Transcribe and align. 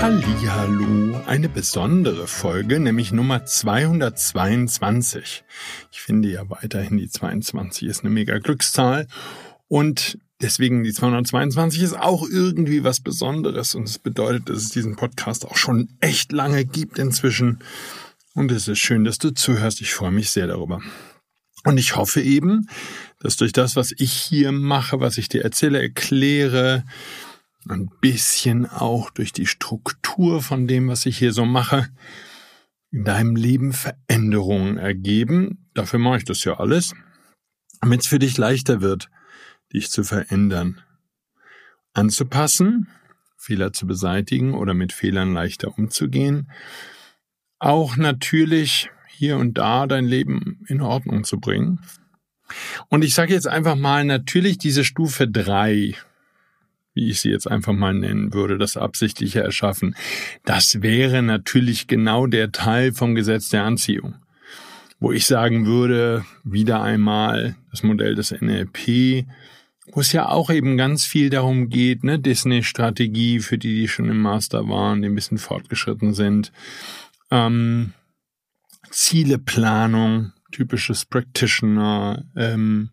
Hallihallo, 0.00 1.20
eine 1.26 1.48
besondere 1.48 2.28
Folge, 2.28 2.78
nämlich 2.78 3.10
Nummer 3.10 3.44
222. 3.44 5.42
Ich 5.90 6.00
finde 6.00 6.28
ja 6.28 6.48
weiterhin 6.48 6.98
die 6.98 7.08
22 7.08 7.88
ist 7.88 8.04
eine 8.04 8.10
mega 8.10 8.38
Glückszahl 8.38 9.08
und 9.66 10.18
deswegen 10.40 10.84
die 10.84 10.92
222 10.92 11.82
ist 11.82 11.98
auch 11.98 12.22
irgendwie 12.28 12.84
was 12.84 13.00
Besonderes 13.00 13.74
und 13.74 13.88
es 13.88 13.98
bedeutet, 13.98 14.48
dass 14.48 14.58
es 14.58 14.68
diesen 14.70 14.94
Podcast 14.94 15.44
auch 15.44 15.56
schon 15.56 15.88
echt 15.98 16.30
lange 16.30 16.64
gibt 16.64 17.00
inzwischen 17.00 17.58
und 18.34 18.52
es 18.52 18.68
ist 18.68 18.78
schön, 18.78 19.02
dass 19.02 19.18
du 19.18 19.34
zuhörst. 19.34 19.80
Ich 19.80 19.92
freue 19.94 20.12
mich 20.12 20.30
sehr 20.30 20.46
darüber. 20.46 20.80
Und 21.64 21.76
ich 21.76 21.96
hoffe 21.96 22.22
eben, 22.22 22.68
dass 23.18 23.36
durch 23.36 23.52
das, 23.52 23.74
was 23.74 23.92
ich 23.98 24.12
hier 24.12 24.52
mache, 24.52 25.00
was 25.00 25.18
ich 25.18 25.28
dir 25.28 25.42
erzähle, 25.42 25.82
erkläre, 25.82 26.84
ein 27.70 27.90
bisschen 28.00 28.66
auch 28.66 29.10
durch 29.10 29.32
die 29.32 29.46
Struktur 29.46 30.42
von 30.42 30.66
dem, 30.66 30.88
was 30.88 31.06
ich 31.06 31.18
hier 31.18 31.32
so 31.32 31.44
mache, 31.44 31.88
in 32.90 33.04
deinem 33.04 33.36
Leben 33.36 33.72
Veränderungen 33.72 34.78
ergeben. 34.78 35.68
Dafür 35.74 35.98
mache 35.98 36.18
ich 36.18 36.24
das 36.24 36.44
ja 36.44 36.58
alles, 36.58 36.94
damit 37.80 38.00
es 38.00 38.06
für 38.06 38.18
dich 38.18 38.36
leichter 38.38 38.80
wird, 38.80 39.10
dich 39.72 39.90
zu 39.90 40.04
verändern, 40.04 40.80
anzupassen, 41.92 42.88
Fehler 43.36 43.72
zu 43.72 43.86
beseitigen 43.86 44.54
oder 44.54 44.74
mit 44.74 44.92
Fehlern 44.92 45.32
leichter 45.32 45.76
umzugehen, 45.76 46.50
auch 47.58 47.96
natürlich 47.96 48.90
hier 49.08 49.36
und 49.36 49.58
da 49.58 49.86
dein 49.86 50.04
Leben 50.04 50.64
in 50.68 50.80
Ordnung 50.80 51.24
zu 51.24 51.40
bringen. 51.40 51.80
Und 52.88 53.04
ich 53.04 53.14
sage 53.14 53.34
jetzt 53.34 53.46
einfach 53.46 53.76
mal 53.76 54.04
natürlich 54.04 54.58
diese 54.58 54.84
Stufe 54.84 55.28
drei 55.28 55.94
wie 56.98 57.10
ich 57.10 57.20
sie 57.20 57.30
jetzt 57.30 57.48
einfach 57.48 57.72
mal 57.72 57.94
nennen 57.94 58.34
würde, 58.34 58.58
das 58.58 58.76
absichtliche 58.76 59.40
Erschaffen, 59.40 59.94
das 60.44 60.82
wäre 60.82 61.22
natürlich 61.22 61.86
genau 61.86 62.26
der 62.26 62.50
Teil 62.50 62.92
vom 62.92 63.14
Gesetz 63.14 63.50
der 63.50 63.62
Anziehung, 63.62 64.16
wo 64.98 65.12
ich 65.12 65.26
sagen 65.26 65.64
würde, 65.64 66.24
wieder 66.42 66.82
einmal 66.82 67.54
das 67.70 67.84
Modell 67.84 68.16
des 68.16 68.32
NLP, 68.32 69.26
wo 69.92 70.00
es 70.00 70.10
ja 70.10 70.28
auch 70.28 70.50
eben 70.50 70.76
ganz 70.76 71.04
viel 71.04 71.30
darum 71.30 71.68
geht, 71.68 72.02
ne, 72.02 72.18
Disney-Strategie 72.18 73.38
für 73.38 73.58
die, 73.58 73.76
die 73.76 73.88
schon 73.88 74.08
im 74.08 74.20
Master 74.20 74.68
waren, 74.68 75.00
die 75.00 75.08
ein 75.08 75.14
bisschen 75.14 75.38
fortgeschritten 75.38 76.14
sind, 76.14 76.50
ähm, 77.30 77.92
Zieleplanung, 78.90 80.32
typisches 80.50 81.04
Practitioner, 81.04 82.24
ähm, 82.34 82.90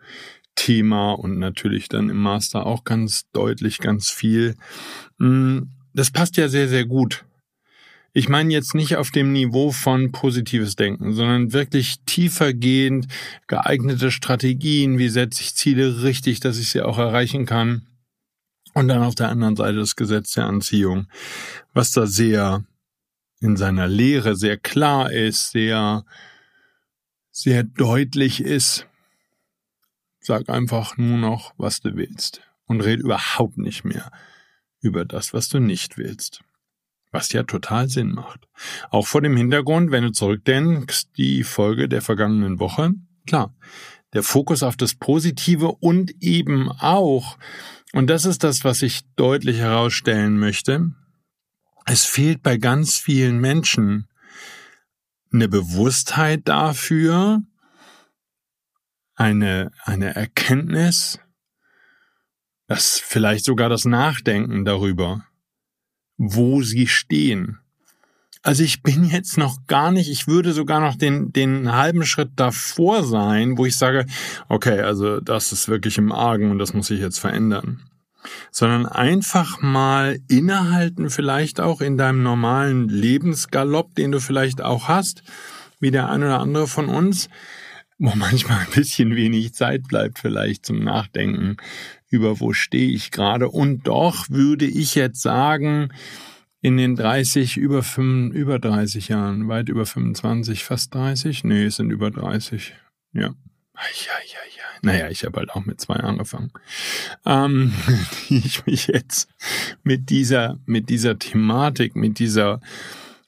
Thema 0.56 1.14
und 1.14 1.38
natürlich 1.38 1.90
dann 1.90 2.10
im 2.10 2.18
Master 2.18 2.66
auch 2.66 2.84
ganz 2.84 3.30
deutlich 3.32 3.80
ganz 3.80 4.10
viel. 4.10 4.56
Mm, 5.18 5.64
das 5.94 6.12
passt 6.12 6.38
ja 6.38 6.48
sehr, 6.48 6.68
sehr 6.68 6.86
gut. 6.86 7.26
Ich 8.14 8.30
meine 8.30 8.54
jetzt 8.54 8.74
nicht 8.76 8.96
auf 8.96 9.12
dem 9.12 9.34
Niveau 9.34 9.72
von 9.72 10.14
positives 10.14 10.78
Denken, 10.78 11.14
sondern 11.14 11.52
wirklich 11.52 11.98
tiefergehend 12.06 13.08
geeignete 13.48 14.10
Strategien, 14.10 14.98
wie 14.98 15.10
setze 15.10 15.42
ich 15.42 15.56
Ziele 15.56 16.02
richtig, 16.04 16.40
dass 16.40 16.58
ich 16.58 16.70
sie 16.70 16.82
auch 16.82 16.98
erreichen 16.98 17.46
kann. 17.46 17.86
Und 18.74 18.88
dann 18.88 19.04
auf 19.04 19.16
der 19.16 19.30
anderen 19.30 19.58
Seite 19.58 19.78
das 19.78 19.96
Gesetz 19.98 20.34
der 20.34 20.46
Anziehung, 20.46 21.08
was 21.74 21.92
da 21.92 22.08
sehr 22.08 22.64
in 23.42 23.58
seiner 23.58 23.88
Lehre 23.88 24.36
sehr 24.36 24.58
klar 24.58 25.12
ist, 25.12 25.52
sehr, 25.52 26.06
sehr 27.32 27.64
deutlich 27.64 28.42
ist 28.42 28.88
Sag 30.26 30.50
einfach 30.50 30.98
nur 30.98 31.20
noch, 31.20 31.54
was 31.58 31.82
du 31.82 31.96
willst. 31.96 32.42
Und 32.66 32.82
red 32.82 33.00
überhaupt 33.00 33.60
nicht 33.60 33.86
mehr 33.86 34.12
über 34.82 35.06
das, 35.06 35.36
was 35.36 35.50
du 35.50 35.60
nicht 35.60 36.00
willst. 36.00 36.42
Was 37.12 37.32
ja 37.32 37.44
total 37.44 37.90
Sinn 37.90 38.12
macht. 38.12 38.48
Auch 38.90 39.06
vor 39.06 39.22
dem 39.22 39.38
Hintergrund, 39.38 39.92
wenn 39.92 40.02
du 40.02 40.12
zurückdenkst, 40.12 41.12
die 41.16 41.44
Folge 41.44 41.88
der 41.88 42.02
vergangenen 42.02 42.60
Woche. 42.60 42.94
Klar, 43.28 43.54
der 44.14 44.24
Fokus 44.24 44.64
auf 44.64 44.76
das 44.76 44.96
Positive 44.96 45.68
und 45.68 46.12
eben 46.24 46.72
auch, 46.72 47.38
und 47.94 48.08
das 48.08 48.26
ist 48.26 48.44
das, 48.44 48.64
was 48.64 48.82
ich 48.82 49.02
deutlich 49.16 49.60
herausstellen 49.60 50.40
möchte, 50.40 50.92
es 51.86 52.04
fehlt 52.04 52.42
bei 52.42 52.58
ganz 52.58 52.98
vielen 52.98 53.38
Menschen 53.40 54.08
eine 55.32 55.48
Bewusstheit 55.50 56.42
dafür, 56.46 57.44
eine, 59.16 59.72
eine 59.84 60.16
Erkenntnis, 60.16 61.20
das 62.68 63.00
vielleicht 63.00 63.46
sogar 63.46 63.70
das 63.70 63.86
Nachdenken 63.86 64.66
darüber, 64.66 65.26
wo 66.18 66.62
sie 66.62 66.88
stehen. 66.88 67.60
Also 68.46 68.64
ich 68.64 68.84
bin 68.84 69.06
jetzt 69.06 69.40
noch 69.40 69.66
gar 69.66 69.92
nicht, 69.92 70.10
ich 70.10 70.28
würde 70.28 70.54
sogar 70.54 70.80
noch 70.80 70.96
den, 70.96 71.34
den 71.34 71.72
halben 71.72 72.06
Schritt 72.06 72.30
davor 72.36 73.04
sein, 73.04 73.58
wo 73.58 73.66
ich 73.66 73.76
sage, 73.76 74.06
okay, 74.50 74.82
also 74.82 75.20
das 75.20 75.52
ist 75.52 75.68
wirklich 75.68 75.98
im 75.98 76.12
Argen 76.12 76.52
und 76.52 76.60
das 76.60 76.74
muss 76.74 76.88
sich 76.88 77.00
jetzt 77.00 77.20
verändern. 77.20 77.82
Sondern 78.52 78.86
einfach 78.86 79.62
mal 79.62 80.20
innehalten, 80.28 81.10
vielleicht 81.10 81.60
auch 81.60 81.82
in 81.82 81.98
deinem 81.98 82.22
normalen 82.22 82.88
Lebensgalopp, 82.88 83.96
den 83.96 84.12
du 84.12 84.20
vielleicht 84.20 84.62
auch 84.62 84.88
hast, 84.88 85.24
wie 85.80 85.90
der 85.90 86.10
ein 86.10 86.24
oder 86.24 86.40
andere 86.40 86.68
von 86.68 86.88
uns, 86.88 87.30
wo 87.98 88.12
manchmal 88.16 88.60
ein 88.60 88.72
bisschen 88.72 89.16
wenig 89.16 89.54
Zeit 89.54 89.84
bleibt 89.84 90.20
vielleicht 90.20 90.66
zum 90.66 90.80
Nachdenken 90.80 91.58
über 92.10 92.40
wo 92.40 92.54
stehe 92.54 92.92
ich 92.92 93.12
gerade. 93.12 93.50
Und 93.50 93.88
doch 93.88 94.30
würde 94.30 94.66
ich 94.66 94.96
jetzt 94.96 95.22
sagen, 95.22 95.90
in 96.62 96.78
den 96.78 96.96
30, 96.96 97.58
über 97.58 97.84
5, 97.84 98.34
über 98.34 98.58
30 98.58 99.10
Jahren, 99.10 99.48
weit 99.48 99.70
über 99.70 99.86
25, 99.86 100.64
fast 100.64 100.94
30? 100.96 101.44
Nee, 101.44 101.66
es 101.66 101.76
sind 101.76 101.92
über 101.92 102.10
30. 102.10 102.74
Ja. 103.14 103.22
Ja, 103.22 103.34
ja, 103.76 104.40
ja. 104.58 104.64
Naja, 104.82 105.10
ich 105.10 105.26
habe 105.26 105.40
halt 105.40 105.52
auch 105.52 105.66
mit 105.66 105.82
zwei 105.82 105.96
angefangen. 105.96 106.52
Ähm, 107.26 107.74
ich 108.30 108.66
mich 108.66 108.88
jetzt 108.88 109.30
mit 109.84 110.10
dieser, 110.10 110.58
mit 110.66 110.90
dieser 110.90 111.20
Thematik, 111.20 111.96
mit 111.96 112.20
dieser 112.20 112.62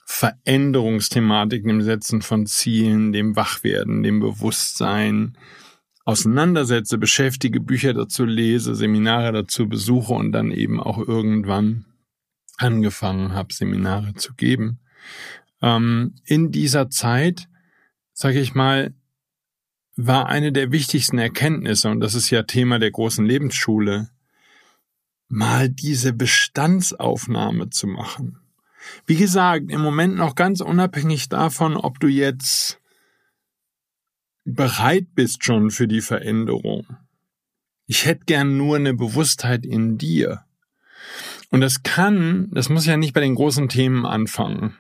Veränderungsthematik, 0.10 1.66
dem 1.68 1.82
Setzen 1.82 2.22
von 2.22 2.46
Zielen, 2.48 3.12
dem 3.12 3.36
Wachwerden, 3.36 4.04
dem 4.04 4.22
Bewusstsein 4.22 5.38
auseinandersetze, 6.06 6.98
beschäftige, 6.98 7.60
Bücher 7.60 7.94
dazu 7.94 8.24
lese, 8.24 8.74
Seminare 8.74 9.34
dazu 9.34 9.68
besuche 9.68 10.14
und 10.14 10.32
dann 10.32 10.52
eben 10.52 10.80
auch 10.80 10.98
irgendwann 10.98 11.86
angefangen 12.56 13.34
habe, 13.34 13.54
Seminare 13.54 14.14
zu 14.14 14.34
geben. 14.34 14.80
Ähm, 15.62 16.16
in 16.24 16.54
dieser 16.54 16.90
Zeit, 16.90 17.50
sage 18.14 18.40
ich 18.40 18.56
mal, 18.56 18.94
war 19.98 20.28
eine 20.28 20.54
der 20.54 20.72
wichtigsten 20.72 21.18
Erkenntnisse, 21.18 21.90
und 21.90 22.00
das 22.00 22.16
ist 22.16 22.30
ja 22.30 22.44
Thema 22.44 22.80
der 22.80 22.92
großen 22.92 23.26
Lebensschule, 23.26 24.10
mal 25.28 25.68
diese 25.68 26.14
Bestandsaufnahme 26.14 27.70
zu 27.72 27.88
machen. 27.88 28.40
Wie 29.06 29.16
gesagt, 29.16 29.72
im 29.72 29.82
Moment 29.82 30.16
noch 30.16 30.36
ganz 30.36 30.62
unabhängig 30.62 31.30
davon, 31.30 31.76
ob 31.78 32.00
du 32.00 32.08
jetzt 32.08 32.80
bereit 34.46 35.14
bist 35.14 35.44
schon 35.44 35.72
für 35.72 35.88
die 35.88 36.02
Veränderung. 36.02 36.86
Ich 37.86 38.06
hätte 38.06 38.26
gern 38.26 38.58
nur 38.58 38.78
eine 38.78 38.94
Bewusstheit 38.94 39.66
in 39.66 39.98
dir. 39.98 40.44
Und 41.50 41.62
das 41.62 41.84
kann, 41.84 42.50
das 42.52 42.70
muss 42.70 42.86
ja 42.86 42.98
nicht 42.98 43.14
bei 43.14 43.22
den 43.22 43.36
großen 43.36 43.70
Themen 43.70 44.06
anfangen. 44.06 44.76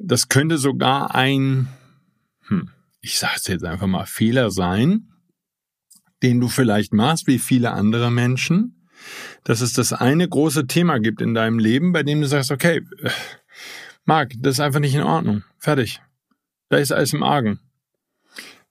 Das 0.00 0.28
könnte 0.28 0.58
sogar 0.58 1.14
ein, 1.14 1.68
hm, 2.46 2.70
ich 3.00 3.18
sage 3.18 3.34
es 3.36 3.46
jetzt 3.48 3.64
einfach 3.64 3.86
mal, 3.86 4.06
Fehler 4.06 4.50
sein, 4.50 5.12
den 6.22 6.40
du 6.40 6.48
vielleicht 6.48 6.92
machst, 6.92 7.26
wie 7.26 7.38
viele 7.38 7.72
andere 7.72 8.10
Menschen, 8.10 8.77
dass 9.44 9.60
es 9.60 9.72
das 9.72 9.92
eine 9.92 10.28
große 10.28 10.66
Thema 10.66 10.98
gibt 10.98 11.20
in 11.20 11.34
deinem 11.34 11.58
Leben, 11.58 11.92
bei 11.92 12.02
dem 12.02 12.20
du 12.20 12.26
sagst, 12.26 12.50
okay, 12.50 12.82
Marc, 14.04 14.32
das 14.38 14.54
ist 14.54 14.60
einfach 14.60 14.80
nicht 14.80 14.94
in 14.94 15.02
Ordnung. 15.02 15.44
Fertig. 15.58 16.00
Da 16.68 16.78
ist 16.78 16.92
alles 16.92 17.12
im 17.12 17.22
Argen. 17.22 17.60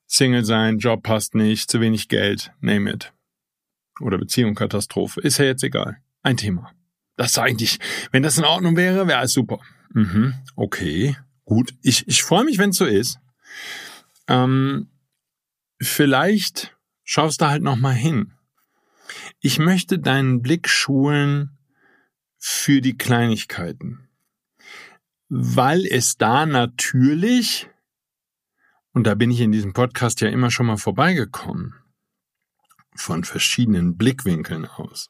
Single 0.08 0.46
sein, 0.46 0.80
Job 0.80 1.04
passt 1.04 1.36
nicht, 1.36 1.70
zu 1.70 1.82
wenig 1.82 2.08
Geld, 2.08 2.52
name 2.62 2.92
it. 2.92 3.14
Oder 4.00 4.18
Beziehung 4.18 4.56
Katastrophe. 4.56 5.22
Ist 5.22 5.38
ja 5.38 5.46
jetzt 5.46 5.64
egal. 5.64 5.98
Ein 6.24 6.38
Thema. 6.38 6.72
Das 7.18 7.32
ist 7.32 7.40
eigentlich, 7.40 7.80
wenn 8.12 8.24
das 8.24 8.38
in 8.38 8.46
Ordnung 8.46 8.78
wäre, 8.78 9.08
wäre 9.08 9.20
alles 9.20 9.34
super. 9.34 9.60
Mhm, 9.94 10.36
okay, 10.56 11.18
gut. 11.46 11.74
Ich, 11.82 12.08
ich 12.08 12.24
freue 12.24 12.46
mich, 12.46 12.58
wenn 12.58 12.70
es 12.70 12.78
so 12.78 12.86
ist. 12.86 13.20
Ähm, 14.28 14.90
vielleicht 15.82 16.78
schaust 17.04 17.42
du 17.42 17.48
halt 17.48 17.64
noch 17.64 17.76
mal 17.76 17.96
hin. 17.96 18.34
Ich 19.40 19.60
möchte 19.60 20.00
deinen 20.00 20.42
Blick 20.42 20.68
schulen 20.68 21.58
für 22.38 22.82
die 22.82 22.98
Kleinigkeiten, 22.98 24.10
weil 25.30 25.86
es 25.86 26.18
da 26.18 26.46
natürlich, 26.46 27.70
und 28.94 29.06
da 29.06 29.16
bin 29.16 29.32
ich 29.32 29.42
in 29.42 29.52
diesem 29.52 29.74
Podcast 29.74 30.22
ja 30.22 30.30
immer 30.30 30.52
schon 30.52 30.66
mal 30.66 30.78
vorbeigekommen, 30.78 31.76
von 32.96 33.24
verschiedenen 33.24 33.98
Blickwinkeln 33.98 34.66
aus, 34.66 35.10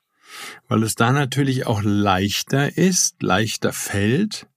weil 0.68 0.84
es 0.84 0.96
da 0.96 1.12
natürlich 1.12 1.66
auch 1.66 1.82
leichter 1.84 2.78
ist, 2.78 3.22
leichter 3.24 3.74
fällt, 3.74 4.48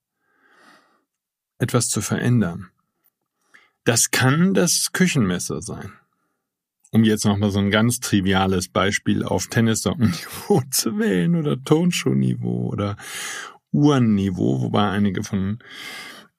etwas 1.57 1.89
zu 1.89 2.01
verändern. 2.01 2.69
Das 3.83 4.11
kann 4.11 4.53
das 4.53 4.91
Küchenmesser 4.91 5.61
sein. 5.61 5.93
Um 6.91 7.03
jetzt 7.05 7.23
nochmal 7.25 7.51
so 7.51 7.59
ein 7.59 7.71
ganz 7.71 8.01
triviales 8.01 8.67
Beispiel 8.67 9.23
auf 9.23 9.47
Tennissockenniveau 9.47 10.61
zu 10.71 10.99
wählen 10.99 11.35
oder 11.35 11.61
Tonschuhniveau 11.63 12.69
oder 12.69 12.97
Uhrenniveau, 13.71 14.61
wobei 14.61 14.89
einige 14.89 15.23
von 15.23 15.59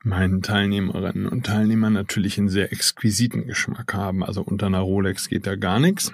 meinen 0.05 0.43
Teilnehmerinnen 0.43 1.27
und 1.27 1.47
Teilnehmern 1.47 1.93
natürlich 1.93 2.39
einen 2.39 2.49
sehr 2.49 2.73
exquisiten 2.73 3.47
Geschmack 3.47 3.95
haben. 3.95 4.23
Also 4.23 4.43
unter 4.43 4.67
einer 4.67 4.81
Rolex 4.81 5.29
geht 5.29 5.47
da 5.47 5.57
gar 5.57 5.81
nichts. 5.81 6.13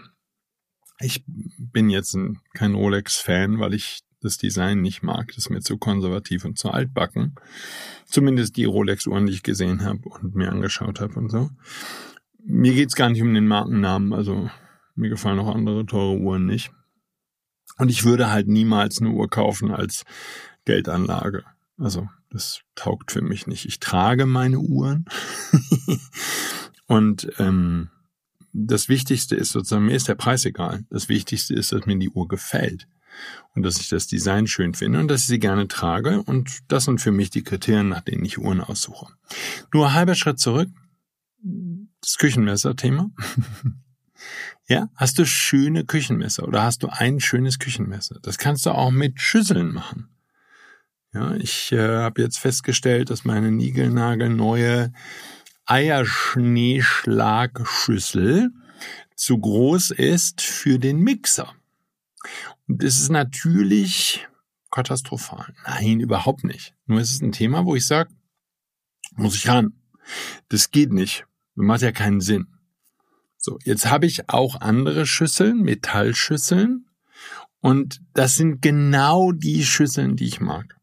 Ich 1.01 1.25
bin 1.27 1.91
jetzt 1.91 2.15
ein, 2.15 2.41
kein 2.55 2.75
Rolex-Fan, 2.75 3.61
weil 3.61 3.75
ich 3.75 4.03
das 4.21 4.37
Design 4.37 4.81
nicht 4.81 5.03
mag. 5.03 5.29
Das 5.29 5.39
ist 5.39 5.51
mir 5.51 5.61
zu 5.61 5.79
konservativ 5.79 6.45
und 6.45 6.59
zu 6.59 6.71
altbacken. 6.71 7.37
Zumindest 8.05 8.57
die 8.57 8.65
Rolex-Uhren, 8.65 9.27
die 9.27 9.33
ich 9.33 9.43
gesehen 9.43 9.85
habe 9.85 10.09
und 10.09 10.35
mir 10.35 10.51
angeschaut 10.51 11.01
habe 11.01 11.15
und 11.15 11.31
so. 11.31 11.51
Mir 12.45 12.75
geht's 12.75 12.95
gar 12.95 13.11
nicht 13.11 13.23
um 13.23 13.35
den 13.35 13.47
Markennamen. 13.47 14.13
Also 14.13 14.51
mir 14.95 15.11
gefallen 15.11 15.39
auch 15.39 15.55
andere 15.55 15.87
teure 15.87 16.19
Uhren 16.19 16.47
nicht. 16.47 16.71
Und 17.79 17.91
ich 17.91 18.05
würde 18.05 18.31
halt 18.31 18.49
niemals 18.49 19.01
eine 19.01 19.11
Uhr 19.11 19.29
kaufen 19.29 19.71
als 19.71 20.05
Geldanlage. 20.65 21.45
Also 21.79 22.09
das 22.31 22.61
taugt 22.75 23.13
für 23.13 23.23
mich 23.23 23.47
nicht. 23.47 23.65
Ich 23.65 23.81
trage 23.81 24.27
meine 24.27 24.59
Uhren 24.59 25.07
und 26.87 27.31
ähm, 27.39 27.91
das 28.53 28.89
Wichtigste 28.89 29.37
ist 29.37 29.53
sozusagen, 29.53 29.87
mir 29.87 29.95
ist 29.95 30.09
der 30.09 30.15
Preis 30.15 30.45
egal. 30.45 30.85
Das 30.91 31.09
Wichtigste 31.09 31.55
ist, 31.55 31.73
dass 31.73 31.87
mir 31.87 31.99
die 31.99 32.11
Uhr 32.11 32.27
gefällt 32.27 32.89
und 33.55 33.63
dass 33.63 33.79
ich 33.81 33.89
das 33.89 34.07
Design 34.07 34.47
schön 34.47 34.75
finde 34.75 35.01
und 35.01 35.09
dass 35.09 35.23
ich 35.23 35.27
sie 35.27 35.39
gerne 35.39 35.69
trage. 35.69 36.23
Und 36.23 36.59
das 36.69 36.85
sind 36.85 37.01
für 37.01 37.13
mich 37.13 37.31
die 37.31 37.43
Kriterien, 37.43 37.89
nach 37.89 38.01
denen 38.01 38.25
ich 38.25 38.39
Uhren 38.39 38.61
aussuche. 38.61 39.13
Nur 39.73 39.93
halber 39.93 40.15
Schritt 40.15 40.39
zurück. 40.39 40.69
Das 42.01 42.17
Küchenmesser-Thema. 42.19 43.11
ja, 44.69 44.89
hast 44.95 45.19
du 45.19 45.27
schöne 45.27 45.85
Küchenmesser 45.85 46.47
oder 46.47 46.63
hast 46.63 46.83
du 46.83 46.89
ein 46.89 47.21
schönes 47.21 47.59
Küchenmesser? 47.59 48.19
Das 48.23 48.39
kannst 48.39 48.65
du 48.67 48.71
auch 48.71 48.91
mit 48.91 49.21
Schüsseln 49.21 49.73
machen. 49.73 50.09
Ja, 51.13 51.35
ich 51.35 51.73
äh, 51.73 51.99
habe 51.99 52.23
jetzt 52.23 52.39
festgestellt, 52.39 53.11
dass 53.11 53.25
meine 53.25 53.51
niegelnagelneue 53.51 54.93
Eierschneeschlagschüssel 55.65 58.51
zu 59.17 59.39
groß 59.39 59.91
ist 59.91 60.43
für 60.43 60.79
den 60.79 61.01
Mixer. 61.01 61.53
Und 62.69 62.83
das 62.83 63.01
ist 63.01 63.11
natürlich 63.11 64.29
katastrophal. 64.71 65.55
Nein, 65.67 66.01
überhaupt 66.01 66.45
nicht. 66.45 66.75
Nur 66.87 67.01
ist 67.01 67.13
es 67.13 67.23
ein 67.23 67.33
Thema, 67.33 67.65
wo 67.65 67.75
ich 67.75 67.87
sage, 67.87 68.11
muss 69.17 69.35
ich 69.35 69.49
ran. 69.49 69.73
Das 70.49 70.71
geht 70.71 70.93
nicht. 70.93 71.27
Macht 71.67 71.83
ja 71.83 71.93
keinen 71.93 72.21
Sinn. 72.21 72.47
So, 73.37 73.59
jetzt 73.65 73.91
habe 73.91 74.07
ich 74.07 74.29
auch 74.29 74.61
andere 74.61 75.07
Schüsseln, 75.07 75.63
Metallschüsseln. 75.63 76.87
Und 77.61 78.01
das 78.15 78.35
sind 78.37 78.63
genau 78.63 79.33
die 79.33 79.65
Schüsseln, 79.65 80.17
die 80.17 80.27
ich 80.27 80.41
mag. 80.41 80.77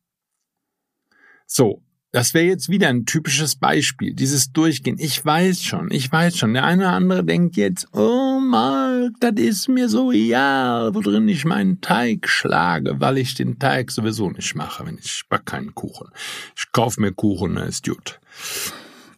So, 1.48 1.82
das 2.16 2.34
wäre 2.34 2.46
jetzt 2.46 2.70
wieder 2.70 2.88
ein 2.88 3.06
typisches 3.06 3.58
Beispiel, 3.58 4.14
dieses 4.14 4.54
Durchgehen. 4.54 4.96
Ich 5.00 5.24
weiß 5.24 5.62
schon, 5.62 5.92
ich 5.92 6.10
weiß 6.10 6.38
schon. 6.38 6.54
Der 6.54 6.64
eine 6.64 6.84
oder 6.84 6.94
andere 6.94 7.26
denkt 7.26 7.58
jetzt, 7.58 7.90
oh 7.92 8.40
Mark, 8.40 9.12
das 9.20 9.34
ist 9.36 9.68
mir 9.68 9.90
so 9.90 10.14
ja, 10.14 10.94
worin 10.94 11.28
ich 11.28 11.44
meinen 11.44 11.82
Teig 11.82 12.30
schlage, 12.30 13.02
weil 13.02 13.18
ich 13.18 13.36
den 13.36 13.60
Teig 13.60 13.92
sowieso 13.92 14.30
nicht 14.32 14.56
mache, 14.56 14.86
wenn 14.86 14.98
ich 14.98 15.24
back 15.28 15.46
keinen 15.46 15.76
Kuchen. 15.76 16.08
Ich 16.56 16.72
kaufe 16.72 17.02
mir 17.02 17.12
Kuchen, 17.12 17.58
er 17.58 17.66
ist 17.66 17.84
gut. 17.86 18.22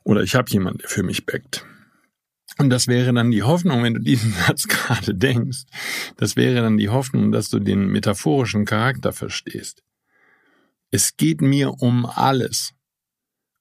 Oder 0.08 0.24
ich 0.24 0.36
habe 0.36 0.50
jemanden, 0.50 0.80
der 0.80 0.90
für 0.90 1.04
mich 1.04 1.26
backt. 1.26 1.66
Und 2.58 2.70
das 2.70 2.88
wäre 2.88 3.12
dann 3.12 3.30
die 3.30 3.44
Hoffnung, 3.44 3.84
wenn 3.84 3.94
du 3.94 4.00
diesen 4.00 4.32
Satz 4.48 4.70
gerade 4.70 5.14
denkst, 5.14 5.64
das 6.16 6.38
wäre 6.38 6.62
dann 6.62 6.78
die 6.78 6.88
Hoffnung, 6.88 7.34
dass 7.34 7.50
du 7.50 7.60
den 7.60 7.88
metaphorischen 7.88 8.64
Charakter 8.64 9.12
verstehst. 9.12 9.84
Es 10.92 11.18
geht 11.18 11.42
mir 11.42 11.82
um 11.82 12.06
alles. 12.06 12.72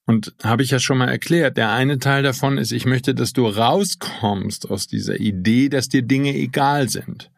Und 0.07 0.37
habe 0.45 0.63
ich 0.63 0.71
ja 0.71 0.79
schon 0.79 0.99
mal 0.99 1.09
erklärt, 1.09 1.57
der 1.57 1.73
eine 1.73 1.99
Teil 1.99 2.23
davon 2.23 2.59
ist, 2.59 2.71
ich 2.71 2.87
möchte, 2.87 3.13
dass 3.13 3.33
du 3.33 3.49
rauskommst 3.49 4.71
aus 4.71 4.87
dieser 4.87 5.19
Idee, 5.19 5.69
dass 5.69 5.89
dir 5.89 6.03
Dinge 6.03 6.33
egal 6.33 6.89
sind. 6.89 7.33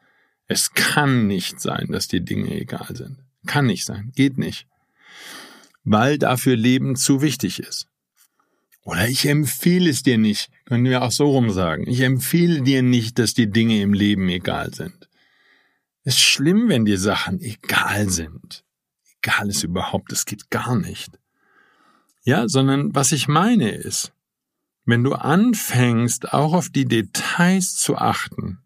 Es 0.49 0.75
kann 0.75 1.27
nicht 1.27 1.63
sein, 1.63 1.87
dass 1.89 2.09
dir 2.09 2.21
Dinge 2.21 2.55
egal 2.61 2.95
sind. 2.95 3.17
Kann 3.47 3.65
nicht 3.65 3.87
sein, 3.87 4.13
geht 4.15 4.37
nicht. 4.37 4.67
Weil 5.83 6.19
dafür 6.19 6.57
Leben 6.57 6.95
zu 6.95 7.23
wichtig 7.23 7.59
ist. 7.61 7.89
Oder 8.89 9.07
ich 9.07 9.27
empfehle 9.27 9.91
es 9.91 10.03
dir 10.03 10.17
nicht, 10.17 10.51
können 10.65 10.87
wir 10.87 11.03
auch 11.03 11.13
so 11.13 11.29
rum 11.29 11.51
sagen. 11.51 11.87
Ich 11.87 12.01
empfehle 12.01 12.63
dir 12.63 12.83
nicht, 12.83 13.19
dass 13.19 13.35
dir 13.35 13.47
Dinge 13.47 13.83
im 13.83 13.93
Leben 13.93 14.31
egal 14.31 14.73
sind. 14.73 15.11
Es 16.05 16.15
ist 16.15 16.23
schlimm, 16.23 16.71
wenn 16.71 16.87
dir 16.87 16.99
Sachen 16.99 17.39
egal 17.43 18.09
sind. 18.09 18.65
Egal 19.19 19.51
ist 19.51 19.63
überhaupt, 19.63 20.11
das 20.11 20.25
geht 20.25 20.49
gar 20.49 20.75
nicht. 20.75 21.19
Ja, 22.25 22.49
sondern 22.49 22.95
was 22.95 23.13
ich 23.13 23.29
meine 23.29 23.73
ist, 23.73 24.15
wenn 24.87 25.05
du 25.05 25.13
anfängst, 25.13 26.33
auch 26.33 26.55
auf 26.55 26.71
die 26.71 26.87
Details 26.87 27.77
zu 27.77 27.99
achten, 27.99 28.63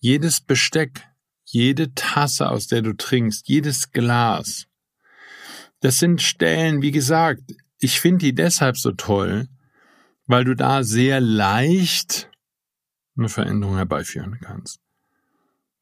jedes 0.00 0.40
Besteck, 0.40 1.06
jede 1.44 1.94
Tasse, 1.94 2.50
aus 2.50 2.66
der 2.66 2.82
du 2.82 2.94
trinkst, 2.94 3.48
jedes 3.48 3.92
Glas, 3.92 4.66
das 5.78 6.00
sind 6.00 6.20
Stellen, 6.20 6.82
wie 6.82 6.90
gesagt, 6.90 7.42
ich 7.84 8.00
finde 8.00 8.24
die 8.24 8.34
deshalb 8.34 8.78
so 8.78 8.92
toll, 8.92 9.46
weil 10.26 10.44
du 10.44 10.54
da 10.56 10.82
sehr 10.82 11.20
leicht 11.20 12.30
eine 13.16 13.28
Veränderung 13.28 13.76
herbeiführen 13.76 14.38
kannst. 14.40 14.80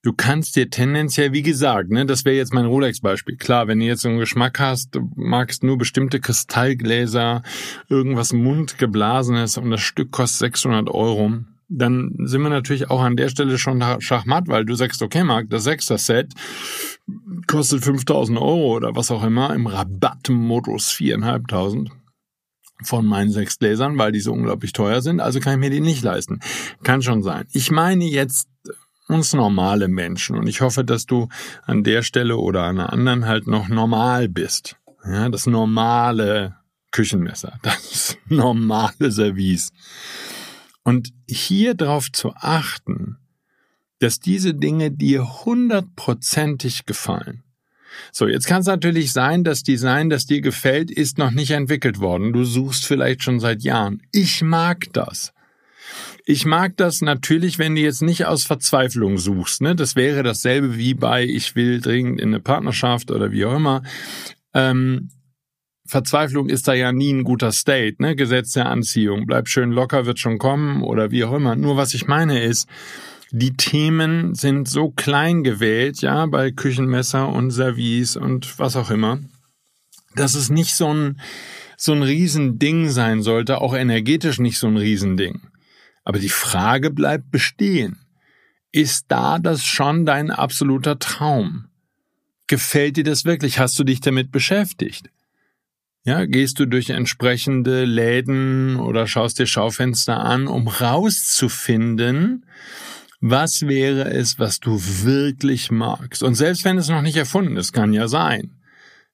Du 0.02 0.12
kannst 0.12 0.56
dir 0.56 0.68
tendenziell, 0.68 1.32
wie 1.32 1.42
gesagt, 1.42 1.90
ne, 1.90 2.04
das 2.04 2.24
wäre 2.24 2.34
jetzt 2.34 2.52
mein 2.52 2.66
Rolex-Beispiel. 2.66 3.36
Klar, 3.36 3.68
wenn 3.68 3.78
du 3.78 3.86
jetzt 3.86 4.04
einen 4.04 4.18
Geschmack 4.18 4.58
hast, 4.58 4.96
du 4.96 5.08
magst 5.14 5.62
nur 5.62 5.78
bestimmte 5.78 6.18
Kristallgläser, 6.18 7.44
irgendwas 7.88 8.32
mundgeblasenes 8.32 9.58
und 9.58 9.70
das 9.70 9.80
Stück 9.80 10.10
kostet 10.10 10.54
600 10.54 10.88
Euro, 10.88 11.44
dann 11.78 12.14
sind 12.18 12.42
wir 12.42 12.50
natürlich 12.50 12.90
auch 12.90 13.00
an 13.00 13.16
der 13.16 13.28
Stelle 13.28 13.58
schon 13.58 13.82
schachmatt, 14.00 14.48
weil 14.48 14.64
du 14.64 14.74
sagst, 14.74 15.02
okay, 15.02 15.24
Marc, 15.24 15.50
das 15.50 15.64
Sechser-Set 15.64 16.32
kostet 17.46 17.84
5000 17.84 18.38
Euro 18.38 18.76
oder 18.76 18.94
was 18.94 19.10
auch 19.10 19.24
immer, 19.24 19.54
im 19.54 19.66
Rabattmodus 19.66 20.90
4.500 20.92 21.90
von 22.84 23.06
meinen 23.06 23.30
sechs 23.30 23.58
Gläsern, 23.58 23.96
weil 23.96 24.12
die 24.12 24.20
so 24.20 24.32
unglaublich 24.32 24.72
teuer 24.72 25.02
sind, 25.02 25.20
also 25.20 25.38
kann 25.38 25.54
ich 25.54 25.60
mir 25.60 25.70
die 25.70 25.80
nicht 25.80 26.02
leisten. 26.02 26.40
Kann 26.82 27.02
schon 27.02 27.22
sein. 27.22 27.46
Ich 27.52 27.70
meine 27.70 28.04
jetzt 28.04 28.48
uns 29.08 29.34
normale 29.34 29.88
Menschen. 29.88 30.36
Und 30.36 30.46
ich 30.46 30.60
hoffe, 30.60 30.84
dass 30.84 31.06
du 31.06 31.28
an 31.64 31.84
der 31.84 32.02
Stelle 32.02 32.36
oder 32.36 32.64
an 32.64 32.80
einer 32.80 32.92
anderen 32.92 33.26
halt 33.26 33.46
noch 33.46 33.68
normal 33.68 34.28
bist. 34.28 34.76
Ja, 35.04 35.28
das 35.28 35.46
normale 35.46 36.56
Küchenmesser, 36.90 37.58
das 37.62 38.16
normale 38.28 39.10
Service. 39.10 39.70
Und 40.84 41.10
hier 41.28 41.74
darauf 41.74 42.10
zu 42.10 42.32
achten, 42.34 43.18
dass 43.98 44.18
diese 44.18 44.54
Dinge 44.54 44.90
dir 44.90 45.44
hundertprozentig 45.44 46.86
gefallen. 46.86 47.44
So, 48.10 48.26
jetzt 48.26 48.46
kann 48.46 48.62
es 48.62 48.66
natürlich 48.66 49.12
sein, 49.12 49.44
das 49.44 49.62
Design, 49.62 50.10
das 50.10 50.26
dir 50.26 50.40
gefällt, 50.40 50.90
ist 50.90 51.18
noch 51.18 51.30
nicht 51.30 51.50
entwickelt 51.50 52.00
worden. 52.00 52.32
Du 52.32 52.44
suchst 52.44 52.84
vielleicht 52.84 53.22
schon 53.22 53.38
seit 53.38 53.62
Jahren. 53.62 54.02
Ich 54.10 54.42
mag 54.42 54.86
das. 54.92 55.32
Ich 56.24 56.46
mag 56.46 56.76
das 56.76 57.00
natürlich, 57.00 57.58
wenn 57.58 57.74
du 57.74 57.80
jetzt 57.80 58.02
nicht 58.02 58.26
aus 58.26 58.44
Verzweiflung 58.44 59.18
suchst. 59.18 59.60
Ne? 59.60 59.74
Das 59.74 59.96
wäre 59.96 60.22
dasselbe 60.22 60.76
wie 60.76 60.94
bei 60.94 61.24
ich 61.24 61.54
will 61.54 61.80
dringend 61.80 62.20
in 62.20 62.28
eine 62.28 62.40
Partnerschaft 62.40 63.10
oder 63.10 63.32
wie 63.32 63.44
auch 63.44 63.56
immer. 63.56 63.82
Ähm, 64.54 65.10
Verzweiflung 65.86 66.48
ist 66.48 66.68
da 66.68 66.74
ja 66.74 66.92
nie 66.92 67.12
ein 67.12 67.24
guter 67.24 67.52
State, 67.52 67.96
ne? 68.00 68.14
Gesetz 68.14 68.52
der 68.52 68.66
Anziehung. 68.66 69.26
Bleib 69.26 69.48
schön 69.48 69.72
locker, 69.72 70.06
wird 70.06 70.18
schon 70.18 70.38
kommen 70.38 70.82
oder 70.82 71.10
wie 71.10 71.24
auch 71.24 71.32
immer. 71.32 71.56
Nur 71.56 71.76
was 71.76 71.94
ich 71.94 72.06
meine 72.06 72.42
ist, 72.42 72.68
die 73.30 73.56
Themen 73.56 74.34
sind 74.34 74.68
so 74.68 74.90
klein 74.90 75.42
gewählt, 75.42 76.02
ja, 76.02 76.26
bei 76.26 76.50
Küchenmesser 76.50 77.28
und 77.28 77.50
Service 77.50 78.16
und 78.16 78.58
was 78.58 78.76
auch 78.76 78.90
immer, 78.90 79.20
dass 80.14 80.34
es 80.34 80.50
nicht 80.50 80.74
so 80.74 80.92
ein, 80.92 81.20
so 81.78 81.92
ein 81.92 82.02
Riesending 82.02 82.90
sein 82.90 83.22
sollte, 83.22 83.60
auch 83.60 83.74
energetisch 83.74 84.38
nicht 84.38 84.58
so 84.58 84.66
ein 84.66 84.76
Riesending. 84.76 85.40
Aber 86.04 86.18
die 86.18 86.28
Frage 86.28 86.90
bleibt 86.90 87.30
bestehen. 87.30 87.98
Ist 88.70 89.06
da 89.08 89.38
das 89.38 89.64
schon 89.64 90.06
dein 90.06 90.30
absoluter 90.30 90.98
Traum? 90.98 91.68
Gefällt 92.48 92.96
dir 92.98 93.04
das 93.04 93.24
wirklich? 93.24 93.58
Hast 93.58 93.78
du 93.78 93.84
dich 93.84 94.00
damit 94.00 94.30
beschäftigt? 94.30 95.10
Ja, 96.04 96.24
gehst 96.24 96.58
du 96.58 96.66
durch 96.66 96.90
entsprechende 96.90 97.84
Läden 97.84 98.76
oder 98.76 99.06
schaust 99.06 99.38
dir 99.38 99.46
Schaufenster 99.46 100.18
an, 100.18 100.48
um 100.48 100.66
rauszufinden, 100.66 102.44
Was 103.24 103.68
wäre 103.68 104.10
es, 104.10 104.40
was 104.40 104.58
du 104.58 104.80
wirklich 105.04 105.70
magst? 105.70 106.24
Und 106.24 106.34
selbst 106.34 106.64
wenn 106.64 106.76
es 106.76 106.88
noch 106.88 107.02
nicht 107.02 107.16
erfunden 107.16 107.56
ist, 107.56 107.72
kann 107.72 107.92
ja 107.92 108.08
sein. 108.08 108.50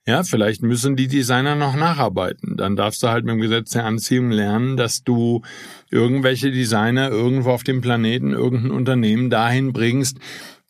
Ja, 0.06 0.22
vielleicht 0.22 0.62
müssen 0.62 0.96
die 0.96 1.08
Designer 1.08 1.54
noch 1.54 1.76
nacharbeiten. 1.76 2.56
Dann 2.56 2.74
darfst 2.74 3.02
du 3.02 3.08
halt 3.08 3.26
mit 3.26 3.34
dem 3.34 3.42
Gesetz 3.42 3.72
der 3.72 3.84
Anziehung 3.84 4.30
lernen, 4.30 4.78
dass 4.78 5.04
du 5.04 5.42
irgendwelche 5.90 6.50
Designer 6.50 7.10
irgendwo 7.10 7.50
auf 7.50 7.64
dem 7.64 7.82
Planeten, 7.82 8.32
irgendein 8.32 8.70
Unternehmen 8.70 9.28
dahin 9.28 9.74
bringst, 9.74 10.16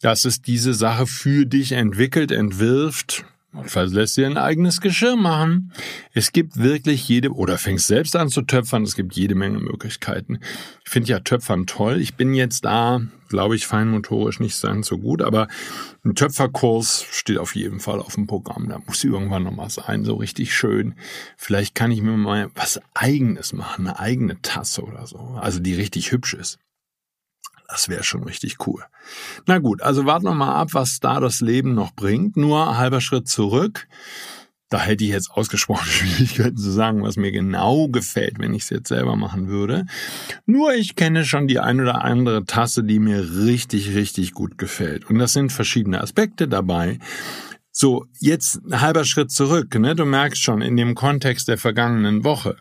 dass 0.00 0.24
es 0.24 0.42
diese 0.42 0.74
Sache 0.74 1.06
für 1.06 1.46
dich 1.46 1.70
entwickelt, 1.70 2.32
entwirft, 2.32 3.24
Notfalls 3.58 3.92
lässt 3.92 4.16
dir 4.16 4.26
ein 4.26 4.38
eigenes 4.38 4.80
Geschirr 4.80 5.16
machen. 5.16 5.72
Es 6.12 6.30
gibt 6.30 6.58
wirklich 6.58 7.08
jede, 7.08 7.32
oder 7.32 7.58
fängst 7.58 7.88
selbst 7.88 8.14
an 8.14 8.28
zu 8.28 8.42
töpfern, 8.42 8.84
es 8.84 8.94
gibt 8.94 9.16
jede 9.16 9.34
Menge 9.34 9.58
Möglichkeiten. 9.58 10.38
Ich 10.84 10.90
finde 10.90 11.10
ja 11.10 11.18
Töpfern 11.18 11.66
toll. 11.66 12.00
Ich 12.00 12.14
bin 12.14 12.34
jetzt 12.34 12.64
da, 12.64 13.00
glaube 13.28 13.56
ich, 13.56 13.66
feinmotorisch 13.66 14.38
nicht 14.38 14.54
so 14.54 14.98
gut, 14.98 15.22
aber 15.22 15.48
ein 16.04 16.14
Töpferkurs 16.14 17.04
steht 17.10 17.38
auf 17.38 17.56
jeden 17.56 17.80
Fall 17.80 17.98
auf 17.98 18.14
dem 18.14 18.28
Programm. 18.28 18.68
Da 18.68 18.78
muss 18.86 19.02
irgendwann 19.02 19.42
noch 19.42 19.56
mal 19.56 19.70
sein, 19.70 20.04
so 20.04 20.14
richtig 20.14 20.54
schön. 20.54 20.94
Vielleicht 21.36 21.74
kann 21.74 21.90
ich 21.90 22.00
mir 22.00 22.16
mal 22.16 22.50
was 22.54 22.80
eigenes 22.94 23.52
machen, 23.52 23.88
eine 23.88 23.98
eigene 23.98 24.40
Tasse 24.40 24.84
oder 24.84 25.04
so, 25.08 25.18
also 25.40 25.58
die 25.58 25.74
richtig 25.74 26.12
hübsch 26.12 26.34
ist. 26.34 26.60
Das 27.68 27.90
wäre 27.90 28.02
schon 28.02 28.24
richtig 28.24 28.66
cool. 28.66 28.82
Na 29.46 29.58
gut, 29.58 29.82
also 29.82 30.06
warten 30.06 30.24
wir 30.24 30.34
mal 30.34 30.54
ab, 30.54 30.70
was 30.72 31.00
da 31.00 31.20
das 31.20 31.40
Leben 31.40 31.74
noch 31.74 31.92
bringt. 31.92 32.36
Nur 32.36 32.78
halber 32.78 33.02
Schritt 33.02 33.28
zurück. 33.28 33.86
Da 34.70 34.80
hätte 34.80 35.04
ich 35.04 35.10
jetzt 35.10 35.30
ausgesprochen 35.30 35.86
Schwierigkeiten 35.88 36.56
zu 36.56 36.70
sagen, 36.70 37.02
was 37.02 37.16
mir 37.16 37.30
genau 37.30 37.88
gefällt, 37.88 38.38
wenn 38.38 38.54
ich 38.54 38.62
es 38.62 38.70
jetzt 38.70 38.88
selber 38.88 39.16
machen 39.16 39.48
würde. 39.48 39.86
Nur 40.46 40.74
ich 40.74 40.96
kenne 40.96 41.24
schon 41.24 41.46
die 41.46 41.58
ein 41.58 41.80
oder 41.80 42.04
andere 42.04 42.44
Tasse, 42.44 42.84
die 42.84 42.98
mir 42.98 43.20
richtig, 43.44 43.94
richtig 43.94 44.32
gut 44.32 44.56
gefällt. 44.56 45.08
Und 45.08 45.18
das 45.18 45.34
sind 45.34 45.52
verschiedene 45.52 46.00
Aspekte 46.00 46.48
dabei. 46.48 46.98
So, 47.70 48.06
jetzt 48.18 48.62
ein 48.64 48.80
halber 48.80 49.04
Schritt 49.04 49.30
zurück. 49.30 49.74
Ne? 49.78 49.94
Du 49.94 50.04
merkst 50.04 50.42
schon 50.42 50.62
in 50.62 50.76
dem 50.76 50.94
Kontext 50.94 51.48
der 51.48 51.58
vergangenen 51.58 52.24
Woche. 52.24 52.56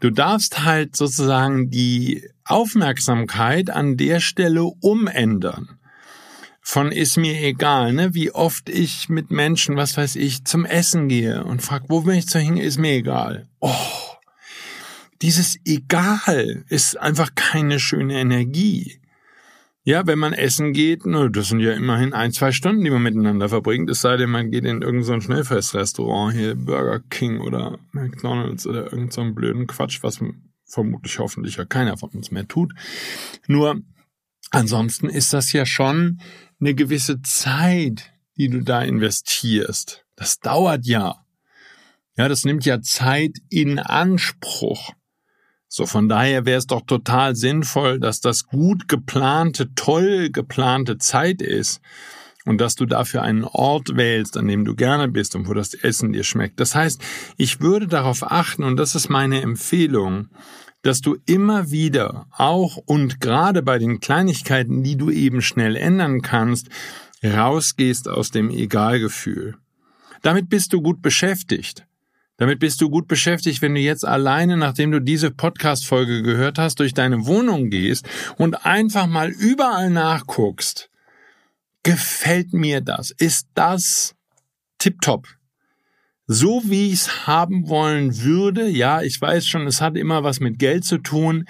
Du 0.00 0.10
darfst 0.10 0.64
halt 0.64 0.96
sozusagen 0.96 1.70
die 1.70 2.28
Aufmerksamkeit 2.44 3.70
an 3.70 3.96
der 3.96 4.20
Stelle 4.20 4.64
umändern. 4.64 5.78
Von 6.60 6.92
ist 6.92 7.18
mir 7.18 7.40
egal, 7.42 7.92
ne, 7.92 8.14
wie 8.14 8.30
oft 8.30 8.70
ich 8.70 9.08
mit 9.08 9.30
Menschen, 9.30 9.76
was 9.76 9.96
weiß 9.96 10.16
ich, 10.16 10.44
zum 10.44 10.64
Essen 10.64 11.08
gehe 11.08 11.44
und 11.44 11.62
frag, 11.62 11.84
wo 11.88 12.06
will 12.06 12.16
ich 12.16 12.26
zu 12.26 12.38
hin, 12.38 12.56
ist 12.56 12.78
mir 12.78 12.92
egal. 12.92 13.48
Oh, 13.60 13.74
dieses 15.20 15.56
egal 15.64 16.64
ist 16.68 16.98
einfach 16.98 17.34
keine 17.34 17.78
schöne 17.78 18.18
Energie. 18.18 18.98
Ja, 19.86 20.06
wenn 20.06 20.18
man 20.18 20.32
essen 20.32 20.72
geht, 20.72 21.02
das 21.04 21.48
sind 21.48 21.60
ja 21.60 21.74
immerhin 21.74 22.14
ein, 22.14 22.32
zwei 22.32 22.52
Stunden, 22.52 22.82
die 22.84 22.90
man 22.90 23.02
miteinander 23.02 23.50
verbringt, 23.50 23.90
es 23.90 24.00
sei 24.00 24.16
denn, 24.16 24.30
man 24.30 24.50
geht 24.50 24.64
in 24.64 24.80
irgendein 24.80 25.04
so 25.04 25.20
Schnellfestrestaurant, 25.20 26.34
hier 26.34 26.54
Burger 26.54 27.00
King 27.10 27.40
oder 27.40 27.78
McDonalds 27.92 28.66
oder 28.66 28.84
irgendeinen 28.84 29.10
so 29.10 29.34
blöden 29.34 29.66
Quatsch, 29.66 30.02
was 30.02 30.20
vermutlich 30.64 31.18
hoffentlich 31.18 31.56
ja 31.56 31.66
keiner 31.66 31.98
von 31.98 32.08
uns 32.10 32.30
mehr 32.30 32.48
tut. 32.48 32.72
Nur 33.46 33.82
ansonsten 34.50 35.10
ist 35.10 35.34
das 35.34 35.52
ja 35.52 35.66
schon 35.66 36.18
eine 36.60 36.74
gewisse 36.74 37.20
Zeit, 37.20 38.10
die 38.38 38.48
du 38.48 38.62
da 38.62 38.80
investierst. 38.82 40.06
Das 40.16 40.40
dauert 40.40 40.86
ja. 40.86 41.26
Ja, 42.16 42.28
das 42.28 42.46
nimmt 42.46 42.64
ja 42.64 42.80
Zeit 42.80 43.36
in 43.50 43.78
Anspruch. 43.78 44.92
So, 45.76 45.86
von 45.86 46.08
daher 46.08 46.46
wäre 46.46 46.58
es 46.58 46.68
doch 46.68 46.82
total 46.82 47.34
sinnvoll, 47.34 47.98
dass 47.98 48.20
das 48.20 48.46
gut 48.46 48.86
geplante, 48.86 49.74
toll 49.74 50.30
geplante 50.30 50.98
Zeit 50.98 51.42
ist 51.42 51.80
und 52.44 52.60
dass 52.60 52.76
du 52.76 52.86
dafür 52.86 53.22
einen 53.22 53.42
Ort 53.42 53.96
wählst, 53.96 54.36
an 54.36 54.46
dem 54.46 54.64
du 54.64 54.76
gerne 54.76 55.08
bist 55.08 55.34
und 55.34 55.48
wo 55.48 55.52
das 55.52 55.74
Essen 55.74 56.12
dir 56.12 56.22
schmeckt. 56.22 56.60
Das 56.60 56.76
heißt, 56.76 57.02
ich 57.38 57.60
würde 57.60 57.88
darauf 57.88 58.22
achten, 58.22 58.62
und 58.62 58.76
das 58.76 58.94
ist 58.94 59.08
meine 59.08 59.42
Empfehlung, 59.42 60.28
dass 60.82 61.00
du 61.00 61.16
immer 61.26 61.72
wieder 61.72 62.28
auch 62.30 62.76
und 62.76 63.20
gerade 63.20 63.60
bei 63.64 63.80
den 63.80 63.98
Kleinigkeiten, 63.98 64.84
die 64.84 64.94
du 64.94 65.10
eben 65.10 65.42
schnell 65.42 65.74
ändern 65.74 66.22
kannst, 66.22 66.68
rausgehst 67.24 68.06
aus 68.08 68.30
dem 68.30 68.48
Egalgefühl. 68.48 69.56
Damit 70.22 70.48
bist 70.48 70.72
du 70.72 70.80
gut 70.80 71.02
beschäftigt. 71.02 71.84
Damit 72.36 72.58
bist 72.58 72.80
du 72.80 72.90
gut 72.90 73.06
beschäftigt, 73.06 73.62
wenn 73.62 73.74
du 73.74 73.80
jetzt 73.80 74.04
alleine, 74.04 74.56
nachdem 74.56 74.90
du 74.90 75.00
diese 75.00 75.30
Podcast-Folge 75.30 76.22
gehört 76.22 76.58
hast, 76.58 76.80
durch 76.80 76.92
deine 76.92 77.26
Wohnung 77.26 77.70
gehst 77.70 78.08
und 78.36 78.66
einfach 78.66 79.06
mal 79.06 79.30
überall 79.30 79.90
nachguckst. 79.90 80.90
Gefällt 81.84 82.52
mir 82.52 82.80
das? 82.80 83.12
Ist 83.12 83.46
das 83.54 84.14
tipptopp? 84.78 85.28
So 86.26 86.62
wie 86.64 86.86
ich 86.86 86.94
es 86.94 87.26
haben 87.26 87.68
wollen 87.68 88.22
würde, 88.22 88.68
ja, 88.68 89.02
ich 89.02 89.20
weiß 89.20 89.46
schon, 89.46 89.66
es 89.66 89.80
hat 89.80 89.96
immer 89.96 90.24
was 90.24 90.40
mit 90.40 90.58
Geld 90.58 90.84
zu 90.84 90.98
tun. 90.98 91.46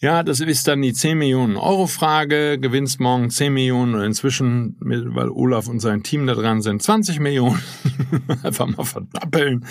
Ja, 0.00 0.22
das 0.22 0.40
ist 0.40 0.66
dann 0.66 0.82
die 0.82 0.92
10 0.92 1.18
Millionen 1.18 1.56
Euro 1.56 1.86
Frage. 1.86 2.58
Gewinnst 2.58 3.00
morgen 3.00 3.30
10 3.30 3.52
Millionen 3.52 3.94
oder 3.94 4.04
inzwischen, 4.04 4.76
weil 4.80 5.28
Olaf 5.28 5.68
und 5.68 5.80
sein 5.80 6.02
Team 6.02 6.26
da 6.26 6.34
dran 6.34 6.62
sind, 6.62 6.82
20 6.82 7.20
Millionen. 7.20 7.62
Einfach 8.42 8.66
mal 8.66 8.84
verdoppeln. 8.84 9.64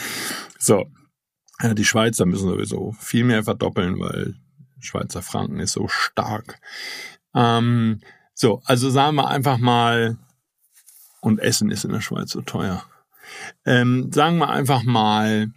So. 0.60 0.86
Ja, 1.62 1.74
die 1.74 1.86
Schweizer 1.86 2.26
müssen 2.26 2.50
sowieso 2.50 2.94
viel 3.00 3.24
mehr 3.24 3.44
verdoppeln, 3.44 4.00
weil 4.00 4.36
Schweizer 4.80 5.22
Franken 5.22 5.60
ist 5.60 5.74
so 5.74 5.88
stark. 5.88 6.60
Ähm, 7.34 8.02
so, 8.34 8.62
also 8.66 8.90
sagen 8.92 9.16
wir 9.16 9.28
einfach 9.28 9.58
mal, 9.58 10.18
und 11.22 11.40
Essen 11.40 11.72
ist 11.72 11.84
in 11.84 11.92
der 11.92 12.02
Schweiz 12.02 12.32
so 12.32 12.42
teuer. 12.42 12.86
Ähm, 13.66 14.12
sagen 14.12 14.38
wir 14.38 14.50
einfach 14.50 14.84
mal 14.84 15.48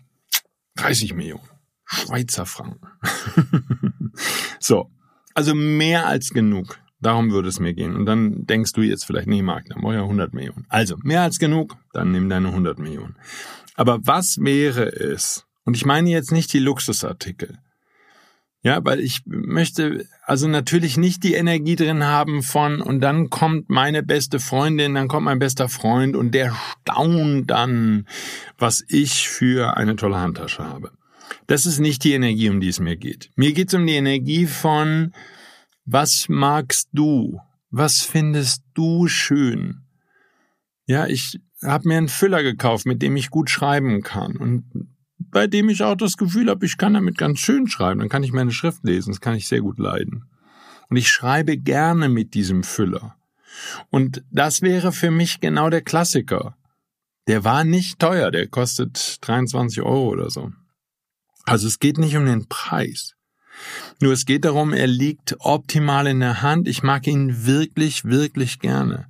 30 0.76 1.14
Millionen. 1.14 1.48
Schweizer 1.84 2.46
Franken. 2.46 2.86
so, 4.60 4.90
also 5.34 5.54
mehr 5.54 6.06
als 6.06 6.30
genug. 6.30 6.78
Darum 7.00 7.30
würde 7.30 7.48
es 7.48 7.58
mir 7.60 7.72
gehen. 7.74 7.96
Und 7.96 8.06
dann 8.06 8.46
denkst 8.46 8.72
du 8.72 8.82
jetzt 8.82 9.04
vielleicht, 9.04 9.26
nee, 9.26 9.42
Marc, 9.42 9.66
dann 9.66 9.80
brauche 9.80 9.94
ich 9.94 9.98
ja 9.98 10.04
100 10.04 10.34
Millionen. 10.34 10.66
Also, 10.68 10.96
mehr 11.02 11.22
als 11.22 11.38
genug, 11.38 11.76
dann 11.92 12.12
nimm 12.12 12.28
deine 12.28 12.48
100 12.48 12.78
Millionen. 12.78 13.16
Aber 13.74 13.98
was 14.06 14.38
wäre 14.38 14.84
es? 14.84 15.46
Und 15.64 15.76
ich 15.76 15.86
meine 15.86 16.10
jetzt 16.10 16.30
nicht 16.30 16.52
die 16.52 16.58
Luxusartikel. 16.58 17.58
Ja, 18.62 18.84
weil 18.84 19.00
ich 19.00 19.22
möchte 19.24 20.06
also 20.22 20.46
natürlich 20.46 20.98
nicht 20.98 21.24
die 21.24 21.32
Energie 21.32 21.76
drin 21.76 22.04
haben 22.04 22.42
von 22.42 22.82
und 22.82 23.00
dann 23.00 23.30
kommt 23.30 23.70
meine 23.70 24.02
beste 24.02 24.38
Freundin, 24.38 24.94
dann 24.94 25.08
kommt 25.08 25.24
mein 25.24 25.38
bester 25.38 25.70
Freund 25.70 26.14
und 26.14 26.34
der 26.34 26.54
staunt 26.82 27.50
dann, 27.50 28.06
was 28.58 28.84
ich 28.88 29.28
für 29.28 29.78
eine 29.78 29.96
tolle 29.96 30.18
Handtasche 30.18 30.62
habe. 30.62 30.92
Das 31.46 31.64
ist 31.64 31.78
nicht 31.78 32.04
die 32.04 32.12
Energie, 32.12 32.50
um 32.50 32.60
die 32.60 32.68
es 32.68 32.80
mir 32.80 32.96
geht. 32.96 33.30
Mir 33.34 33.52
geht 33.52 33.68
es 33.68 33.74
um 33.74 33.86
die 33.86 33.94
Energie 33.94 34.46
von, 34.46 35.14
was 35.86 36.28
magst 36.28 36.90
du? 36.92 37.40
Was 37.70 38.02
findest 38.02 38.62
du 38.74 39.08
schön? 39.08 39.82
Ja, 40.86 41.06
ich 41.06 41.40
habe 41.62 41.88
mir 41.88 41.96
einen 41.96 42.08
Füller 42.08 42.42
gekauft, 42.42 42.84
mit 42.84 43.00
dem 43.00 43.16
ich 43.16 43.30
gut 43.30 43.48
schreiben 43.48 44.02
kann 44.02 44.36
und 44.36 44.64
bei 45.30 45.46
dem 45.46 45.68
ich 45.68 45.82
auch 45.82 45.96
das 45.96 46.16
Gefühl 46.16 46.50
habe, 46.50 46.66
ich 46.66 46.76
kann 46.76 46.94
damit 46.94 47.18
ganz 47.18 47.38
schön 47.40 47.68
schreiben. 47.68 48.00
Dann 48.00 48.08
kann 48.08 48.22
ich 48.22 48.32
meine 48.32 48.52
Schrift 48.52 48.84
lesen, 48.84 49.10
das 49.12 49.20
kann 49.20 49.34
ich 49.34 49.48
sehr 49.48 49.60
gut 49.60 49.78
leiden. 49.78 50.24
Und 50.88 50.96
ich 50.96 51.08
schreibe 51.08 51.56
gerne 51.56 52.08
mit 52.08 52.34
diesem 52.34 52.62
Füller. 52.62 53.16
Und 53.90 54.22
das 54.30 54.62
wäre 54.62 54.92
für 54.92 55.10
mich 55.10 55.40
genau 55.40 55.70
der 55.70 55.82
Klassiker. 55.82 56.56
Der 57.26 57.44
war 57.44 57.64
nicht 57.64 57.98
teuer, 57.98 58.30
der 58.30 58.48
kostet 58.48 59.18
23 59.20 59.82
Euro 59.82 60.08
oder 60.08 60.30
so. 60.30 60.50
Also 61.44 61.66
es 61.66 61.78
geht 61.78 61.98
nicht 61.98 62.16
um 62.16 62.26
den 62.26 62.48
Preis. 62.48 63.14
Nur 64.00 64.12
es 64.12 64.24
geht 64.24 64.44
darum, 64.44 64.72
er 64.72 64.86
liegt 64.86 65.36
optimal 65.40 66.06
in 66.06 66.20
der 66.20 66.42
Hand. 66.42 66.66
Ich 66.66 66.82
mag 66.82 67.06
ihn 67.06 67.46
wirklich, 67.46 68.04
wirklich 68.04 68.58
gerne. 68.58 69.06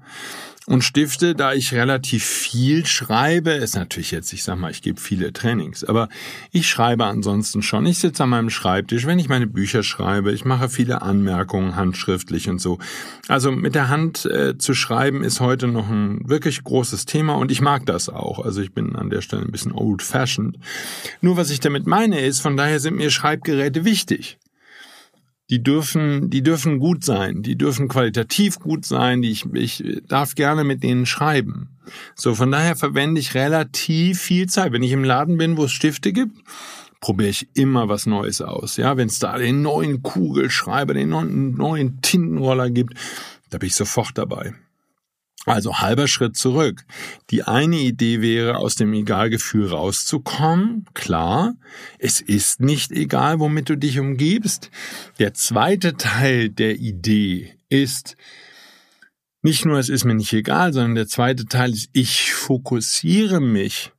Und 0.71 0.85
Stifte, 0.85 1.35
da 1.35 1.53
ich 1.53 1.75
relativ 1.75 2.25
viel 2.25 2.87
schreibe, 2.87 3.51
ist 3.51 3.75
natürlich 3.75 4.13
jetzt, 4.13 4.33
ich 4.33 4.45
sag 4.45 4.57
mal, 4.57 4.71
ich 4.71 4.83
gebe 4.83 5.01
viele 5.01 5.33
Trainings, 5.33 5.83
aber 5.83 6.09
ich 6.53 6.69
schreibe 6.69 7.07
ansonsten 7.07 7.61
schon. 7.61 7.87
Ich 7.87 7.99
sitze 7.99 8.23
an 8.23 8.29
meinem 8.29 8.51
Schreibtisch, 8.51 9.05
wenn 9.05 9.19
ich 9.19 9.29
meine 9.29 9.49
Bücher 9.49 9.83
schreibe, 9.83 10.31
ich 10.31 10.45
mache 10.45 10.69
viele 10.69 11.03
Anmerkungen 11.03 11.75
handschriftlich 11.75 12.49
und 12.49 12.61
so. 12.61 12.79
Also 13.27 13.51
mit 13.51 13.75
der 13.75 13.89
Hand 13.89 14.27
äh, 14.27 14.59
zu 14.59 14.75
schreiben 14.75 15.25
ist 15.25 15.41
heute 15.41 15.67
noch 15.67 15.89
ein 15.89 16.29
wirklich 16.29 16.63
großes 16.63 17.05
Thema 17.05 17.35
und 17.35 17.51
ich 17.51 17.61
mag 17.61 17.85
das 17.87 18.09
auch. 18.09 18.39
Also 18.39 18.61
ich 18.61 18.73
bin 18.73 18.95
an 18.95 19.11
der 19.11 19.23
Stelle 19.23 19.43
ein 19.43 19.51
bisschen 19.51 19.73
old-fashioned. 19.73 20.57
Nur 21.21 21.37
was 21.37 21.51
ich 21.51 21.59
damit 21.59 21.89
meine 21.89 22.21
ist, 22.21 22.39
von 22.39 22.57
daher 22.57 22.79
sind 22.79 22.95
mir 22.95 23.11
Schreibgeräte 23.11 23.85
wichtig 23.85 24.39
die 25.51 25.63
dürfen, 25.63 26.31
die 26.31 26.43
dürfen 26.43 26.79
gut 26.79 27.05
sein, 27.05 27.43
die 27.43 27.57
dürfen 27.57 27.89
qualitativ 27.89 28.61
gut 28.61 28.87
sein, 28.87 29.21
die 29.21 29.31
ich, 29.31 29.45
ich 29.53 30.03
darf 30.07 30.37
gerne 30.37 30.63
mit 30.63 30.85
denen 30.85 31.07
schreiben. 31.07 31.69
So, 32.15 32.37
von 32.37 32.53
daher 32.53 32.77
verwende 32.77 33.21
ich 33.21 33.35
relativ 33.35 34.21
viel 34.21 34.49
Zeit. 34.49 34.73
Wenn 34.73 34.85
ich 34.85 34.93
im 34.93 35.03
Laden 35.03 35.39
bin, 35.39 35.57
wo 35.57 35.65
es 35.65 35.73
Stifte 35.73 36.13
gibt, 36.13 36.39
probiere 37.01 37.31
ich 37.31 37.49
immer 37.55 37.89
was 37.89 38.07
Neues 38.07 38.41
aus. 38.41 38.77
Ja, 38.77 38.97
wenn 38.97 39.09
es 39.09 39.19
da 39.19 39.39
den 39.39 39.63
neuen 39.63 40.03
Kugelschreiber, 40.03 40.95
den 40.95 41.09
neuen, 41.09 41.57
neuen 41.57 42.01
Tintenroller 42.01 42.71
gibt, 42.71 42.95
da 43.51 43.59
bin 43.59 43.67
ich 43.67 43.75
sofort 43.75 44.17
dabei. 44.17 44.55
Also 45.47 45.79
halber 45.79 46.07
Schritt 46.07 46.37
zurück. 46.37 46.85
Die 47.31 47.45
eine 47.45 47.79
Idee 47.79 48.21
wäre, 48.21 48.59
aus 48.59 48.75
dem 48.75 48.93
Egalgefühl 48.93 49.69
rauszukommen. 49.69 50.85
Klar, 50.93 51.55
es 51.99 52.21
ist 52.21 52.61
nicht 52.61 52.93
egal, 52.93 53.41
womit 53.41 53.71
du 53.71 53.77
dich 53.77 53.99
umgibst. 53.99 54.71
Der 55.19 55.33
zweite 55.33 55.97
Teil 55.97 56.51
der 56.51 56.77
Idee 56.77 57.55
ist, 57.71 58.17
nicht 59.43 59.65
nur 59.65 59.79
es 59.79 59.89
ist 59.89 60.05
mir 60.05 60.15
nicht 60.15 60.33
egal, 60.35 60.75
sondern 60.75 60.95
der 60.95 61.09
zweite 61.09 61.47
Teil 61.47 61.73
ist, 61.73 61.89
ich 61.95 62.33
fokussiere 62.33 63.41
mich 63.41 63.93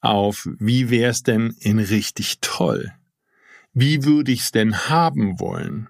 auf, 0.00 0.48
wie 0.58 0.88
wäre 0.88 1.10
es 1.10 1.24
denn 1.24 1.54
in 1.58 1.80
richtig 1.80 2.38
toll? 2.40 2.92
Wie 3.72 4.04
würde 4.04 4.30
ich 4.30 4.40
es 4.40 4.52
denn 4.52 4.88
haben 4.88 5.40
wollen? 5.40 5.88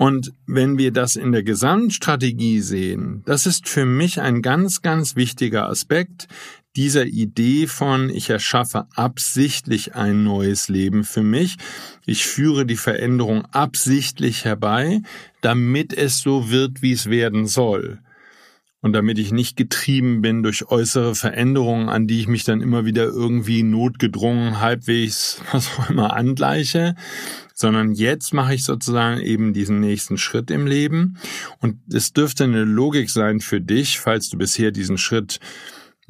Und 0.00 0.32
wenn 0.46 0.78
wir 0.78 0.92
das 0.92 1.14
in 1.14 1.30
der 1.30 1.42
Gesamtstrategie 1.42 2.60
sehen, 2.60 3.22
das 3.26 3.44
ist 3.44 3.68
für 3.68 3.84
mich 3.84 4.18
ein 4.18 4.40
ganz, 4.40 4.80
ganz 4.80 5.14
wichtiger 5.14 5.68
Aspekt 5.68 6.26
dieser 6.74 7.04
Idee 7.04 7.66
von, 7.66 8.08
ich 8.08 8.30
erschaffe 8.30 8.86
absichtlich 8.94 9.94
ein 9.96 10.24
neues 10.24 10.68
Leben 10.68 11.04
für 11.04 11.22
mich. 11.22 11.58
Ich 12.06 12.24
führe 12.24 12.64
die 12.64 12.78
Veränderung 12.78 13.44
absichtlich 13.52 14.46
herbei, 14.46 15.02
damit 15.42 15.92
es 15.92 16.20
so 16.20 16.50
wird, 16.50 16.80
wie 16.80 16.92
es 16.92 17.10
werden 17.10 17.46
soll 17.46 17.98
und 18.82 18.92
damit 18.92 19.18
ich 19.18 19.32
nicht 19.32 19.56
getrieben 19.56 20.22
bin 20.22 20.42
durch 20.42 20.68
äußere 20.70 21.14
Veränderungen, 21.14 21.88
an 21.88 22.06
die 22.06 22.20
ich 22.20 22.28
mich 22.28 22.44
dann 22.44 22.60
immer 22.60 22.84
wieder 22.84 23.04
irgendwie 23.04 23.62
notgedrungen 23.62 24.60
halbwegs, 24.60 25.40
was 25.52 25.68
auch 25.78 25.90
immer, 25.90 26.14
angleiche, 26.14 26.94
sondern 27.54 27.92
jetzt 27.92 28.32
mache 28.32 28.54
ich 28.54 28.64
sozusagen 28.64 29.20
eben 29.20 29.52
diesen 29.52 29.80
nächsten 29.80 30.16
Schritt 30.16 30.50
im 30.50 30.66
Leben 30.66 31.18
und 31.60 31.78
es 31.92 32.12
dürfte 32.12 32.44
eine 32.44 32.64
Logik 32.64 33.10
sein 33.10 33.40
für 33.40 33.60
dich, 33.60 34.00
falls 34.00 34.30
du 34.30 34.38
bisher 34.38 34.70
diesen 34.70 34.96
Schritt 34.96 35.40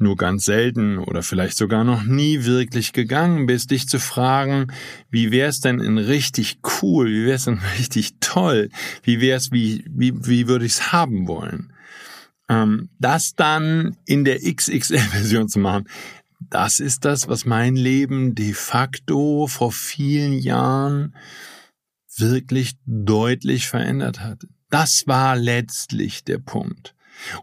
nur 0.01 0.15
ganz 0.15 0.45
selten 0.45 0.97
oder 0.97 1.21
vielleicht 1.21 1.57
sogar 1.57 1.83
noch 1.83 2.03
nie 2.03 2.43
wirklich 2.43 2.91
gegangen 2.91 3.45
bist, 3.45 3.71
dich 3.71 3.87
zu 3.87 3.99
fragen, 3.99 4.73
wie 5.09 5.31
wär's 5.31 5.61
denn 5.61 5.79
in 5.79 5.97
richtig 5.97 6.59
cool, 6.81 7.07
wie 7.07 7.25
wär's 7.25 7.45
denn 7.45 7.59
richtig 7.77 8.15
toll, 8.19 8.69
wie 9.03 9.21
wär's, 9.21 9.51
wie, 9.51 9.85
wie, 9.89 10.13
wie 10.25 10.47
würde 10.47 10.65
ich's 10.65 10.91
haben 10.91 11.27
wollen? 11.27 11.71
Ähm, 12.51 12.89
das 12.99 13.33
dann 13.35 13.95
in 14.05 14.25
der 14.25 14.39
XXL-Version 14.39 15.47
zu 15.47 15.59
machen, 15.59 15.87
das 16.49 16.81
ist 16.81 17.05
das, 17.05 17.29
was 17.29 17.45
mein 17.45 17.77
Leben 17.77 18.35
de 18.35 18.51
facto 18.51 19.47
vor 19.47 19.71
vielen 19.71 20.33
Jahren 20.33 21.15
wirklich 22.17 22.73
deutlich 22.85 23.67
verändert 23.67 24.19
hat. 24.19 24.45
Das 24.69 25.07
war 25.07 25.37
letztlich 25.37 26.25
der 26.25 26.39
Punkt. 26.39 26.93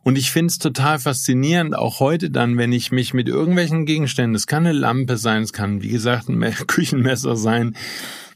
Und 0.03 0.19
ich 0.19 0.31
finde 0.31 0.51
es 0.51 0.59
total 0.59 0.99
faszinierend, 0.99 1.75
auch 1.75 2.01
heute 2.01 2.31
dann, 2.31 2.59
wenn 2.59 2.73
ich 2.73 2.93
mich 2.93 3.15
mit 3.15 3.29
irgendwelchen 3.29 3.87
Gegenständen, 3.87 4.35
es 4.35 4.47
kann 4.47 4.67
eine 4.67 4.77
Lampe 4.77 5.17
sein, 5.17 5.43
es 5.43 5.53
kann, 5.55 5.81
wie 5.81 5.89
gesagt, 5.89 6.29
ein 6.29 6.41
Küchenmesser 6.67 7.37
sein, 7.37 7.77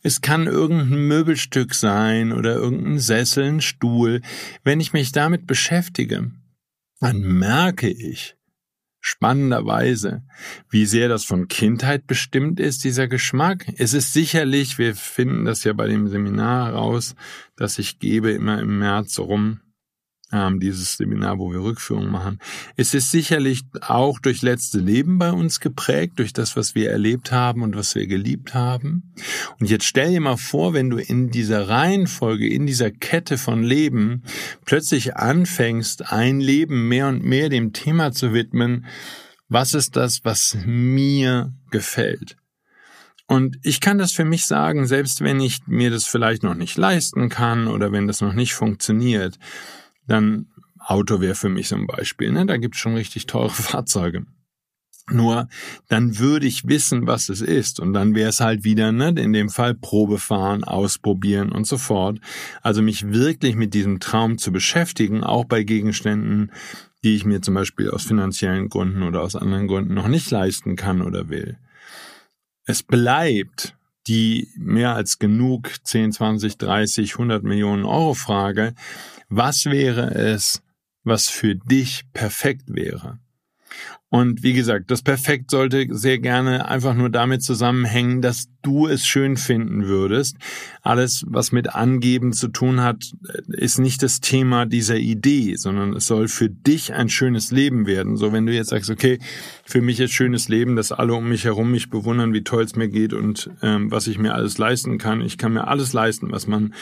es 0.02 0.23
kann 0.23 0.47
irgendein 0.47 1.07
Möbelstück 1.07 1.75
sein 1.75 2.33
oder 2.33 2.55
irgendein 2.55 2.99
Sessel, 2.99 3.45
ein 3.45 3.61
Stuhl, 3.61 4.23
wenn 4.64 4.81
ich 4.81 4.93
mich 4.93 5.12
damit 5.12 5.47
beschäftige, 5.47 6.31
dann 7.02 7.21
merke 7.21 7.88
ich 7.88 8.37
spannenderweise, 9.00 10.23
wie 10.71 10.87
sehr 10.87 11.09
das 11.09 11.25
von 11.25 11.49
Kindheit 11.49 12.06
bestimmt 12.06 12.61
ist, 12.61 12.85
dieser 12.85 13.09
Geschmack. 13.09 13.66
Es 13.76 13.92
ist 13.92 14.12
sicherlich, 14.12 14.78
wir 14.78 14.94
finden 14.94 15.44
das 15.44 15.64
ja 15.64 15.73
bei 15.73 15.88
dem 15.88 16.06
Seminar 16.06 16.66
heraus, 16.66 17.16
das 17.56 17.80
ich 17.80 17.99
gebe 17.99 18.30
immer 18.30 18.61
im 18.61 18.78
März 18.78 19.18
rum, 19.18 19.62
dieses 20.61 20.97
Seminar, 20.97 21.39
wo 21.39 21.53
wir 21.53 21.62
Rückführungen 21.62 22.11
machen. 22.11 22.39
Es 22.77 22.95
ist 22.95 23.11
sicherlich 23.11 23.62
auch 23.83 24.19
durch 24.19 24.41
letzte 24.41 24.79
Leben 24.79 25.19
bei 25.19 25.31
uns 25.31 25.61
geprägt, 25.61 26.19
durch 26.19 26.33
das, 26.33 26.57
was 26.57 26.75
wir 26.75 26.91
erlebt 26.91 27.33
haben 27.33 27.62
und 27.62 27.77
was 27.77 27.95
wir 27.95 28.07
geliebt 28.07 28.55
haben. 28.55 29.12
Und 29.61 29.69
jetzt 29.69 29.85
stell 29.85 30.11
dir 30.11 30.21
mal 30.21 30.39
vor, 30.39 30.73
wenn 30.73 30.89
du 30.89 30.97
in 30.97 31.30
dieser 31.30 31.69
Reihenfolge, 31.69 32.49
in 32.49 32.67
dieser 32.67 32.91
Kette 32.91 33.37
von 33.37 33.63
Leben 33.63 34.23
plötzlich 34.65 35.17
anfängst, 35.17 36.11
ein 36.11 36.41
Leben 36.41 36.89
mehr 36.89 37.09
und 37.09 37.23
mehr 37.23 37.50
dem 37.50 37.73
Thema 37.75 38.13
zu 38.13 38.33
widmen, 38.33 38.87
was 39.49 39.75
ist 39.75 39.97
das, 39.97 40.25
was 40.25 40.56
mir 40.65 41.52
gefällt? 41.71 42.37
Und 43.26 43.59
ich 43.63 43.80
kann 43.80 43.99
das 43.99 44.13
für 44.13 44.25
mich 44.25 44.47
sagen, 44.47 44.87
selbst 44.87 45.21
wenn 45.21 45.41
ich 45.41 45.61
mir 45.67 45.91
das 45.91 46.06
vielleicht 46.06 46.43
noch 46.43 46.54
nicht 46.54 46.76
leisten 46.76 47.28
kann 47.28 47.69
oder 47.69 47.93
wenn 47.93 48.06
das 48.06 48.21
noch 48.21 48.33
nicht 48.33 48.54
funktioniert, 48.54 49.39
dann 50.06 50.47
Auto 50.78 51.21
wäre 51.21 51.34
für 51.34 51.49
mich 51.49 51.69
so 51.69 51.76
ein 51.76 51.86
Beispiel. 51.86 52.32
Ne? 52.32 52.47
Da 52.47 52.56
gibt 52.56 52.75
es 52.75 52.80
schon 52.80 52.95
richtig 52.95 53.26
teure 53.26 53.50
Fahrzeuge. 53.50 54.26
Nur 55.10 55.49
dann 55.88 56.19
würde 56.19 56.47
ich 56.47 56.69
wissen, 56.69 57.06
was 57.06 57.28
es 57.28 57.41
ist. 57.41 57.80
Und 57.80 57.93
dann 57.93 58.15
wäre 58.15 58.30
es 58.30 58.41
halt 58.41 58.62
wieder, 58.62 58.93
ne, 58.93 59.08
in 59.08 59.32
dem 59.32 59.50
Fall 59.50 59.75
Probefahren, 59.75 60.62
ausprobieren 60.62 61.50
und 61.50 61.67
so 61.67 61.76
fort. 61.76 62.21
Also 62.62 62.82
mich 62.82 63.12
wirklich 63.12 63.56
mit 63.56 63.75
diesem 63.75 63.99
Traum 63.99 64.38
zu 64.38 64.52
beschäftigen, 64.52 65.25
auch 65.25 65.45
bei 65.45 65.65
Gegenständen, 65.65 66.52
die 67.02 67.17
ich 67.17 67.25
mir 67.25 67.43
zum 67.43 67.54
Beispiel 67.54 67.91
aus 67.91 68.04
finanziellen 68.04 68.69
Gründen 68.69 69.02
oder 69.02 69.23
aus 69.23 69.34
anderen 69.34 69.67
Gründen 69.67 69.95
noch 69.95 70.06
nicht 70.06 70.30
leisten 70.30 70.76
kann 70.76 71.02
oder 71.02 71.28
will. 71.28 71.58
Es 72.65 72.84
bleibt 72.84 73.75
die 74.06 74.49
mehr 74.56 74.95
als 74.95 75.19
genug 75.19 75.71
10, 75.84 76.12
20, 76.12 76.58
30, 76.58 77.12
100 77.12 77.43
Millionen 77.43 77.84
Euro 77.84 78.15
Frage, 78.15 78.75
was 79.28 79.67
wäre 79.67 80.15
es, 80.15 80.62
was 81.04 81.28
für 81.28 81.54
dich 81.54 82.04
perfekt 82.12 82.65
wäre? 82.67 83.19
Und 84.13 84.43
wie 84.43 84.52
gesagt, 84.52 84.91
das 84.91 85.00
Perfekt 85.00 85.50
sollte 85.50 85.87
sehr 85.91 86.19
gerne 86.19 86.69
einfach 86.69 86.93
nur 86.93 87.08
damit 87.08 87.43
zusammenhängen, 87.43 88.21
dass 88.21 88.49
du 88.61 88.87
es 88.87 89.06
schön 89.06 89.39
finden 89.39 89.87
würdest. 89.87 90.37
Alles, 90.82 91.25
was 91.26 91.50
mit 91.50 91.75
Angeben 91.75 92.35
zu 92.35 92.49
tun 92.49 92.82
hat, 92.82 93.04
ist 93.49 93.78
nicht 93.78 94.02
das 94.02 94.21
Thema 94.21 94.67
dieser 94.67 94.99
Idee, 94.99 95.56
sondern 95.56 95.95
es 95.95 96.06
soll 96.06 96.28
für 96.28 96.50
dich 96.50 96.93
ein 96.93 97.08
schönes 97.08 97.52
Leben 97.52 97.87
werden. 97.87 98.19
So 98.19 98.35
wenn 98.35 98.45
du 98.45 98.52
jetzt 98.52 98.69
sagst, 98.69 98.91
okay, 98.91 99.19
für 99.65 99.80
mich 99.80 99.99
ist 99.99 100.13
schönes 100.13 100.50
Leben, 100.50 100.76
dass 100.76 100.93
alle 100.93 101.15
um 101.15 101.30
mich 101.30 101.45
herum 101.45 101.71
mich 101.71 101.89
bewundern, 101.89 102.35
wie 102.35 102.45
toll 102.45 102.65
es 102.65 102.76
mir 102.76 102.89
geht 102.89 103.15
und 103.15 103.49
ähm, 103.63 103.91
was 103.91 104.08
ich 104.08 104.19
mir 104.19 104.35
alles 104.35 104.58
leisten 104.58 104.99
kann. 104.99 105.23
Ich 105.23 105.39
kann 105.39 105.54
mir 105.54 105.69
alles 105.69 105.95
leisten, 105.95 106.30
was 106.32 106.47
man 106.47 106.75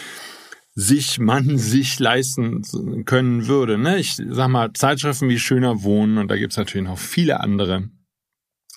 sich 0.80 1.18
man 1.18 1.58
sich 1.58 1.98
leisten 1.98 2.62
können 3.04 3.46
würde. 3.46 3.78
Ne? 3.78 3.98
Ich 3.98 4.16
sag 4.16 4.48
mal, 4.48 4.72
Zeitschriften 4.72 5.28
wie 5.28 5.38
Schöner 5.38 5.82
Wohnen 5.82 6.18
und 6.18 6.30
da 6.30 6.36
gibt's 6.36 6.56
natürlich 6.56 6.88
noch 6.88 6.98
viele 6.98 7.40
andere, 7.40 7.90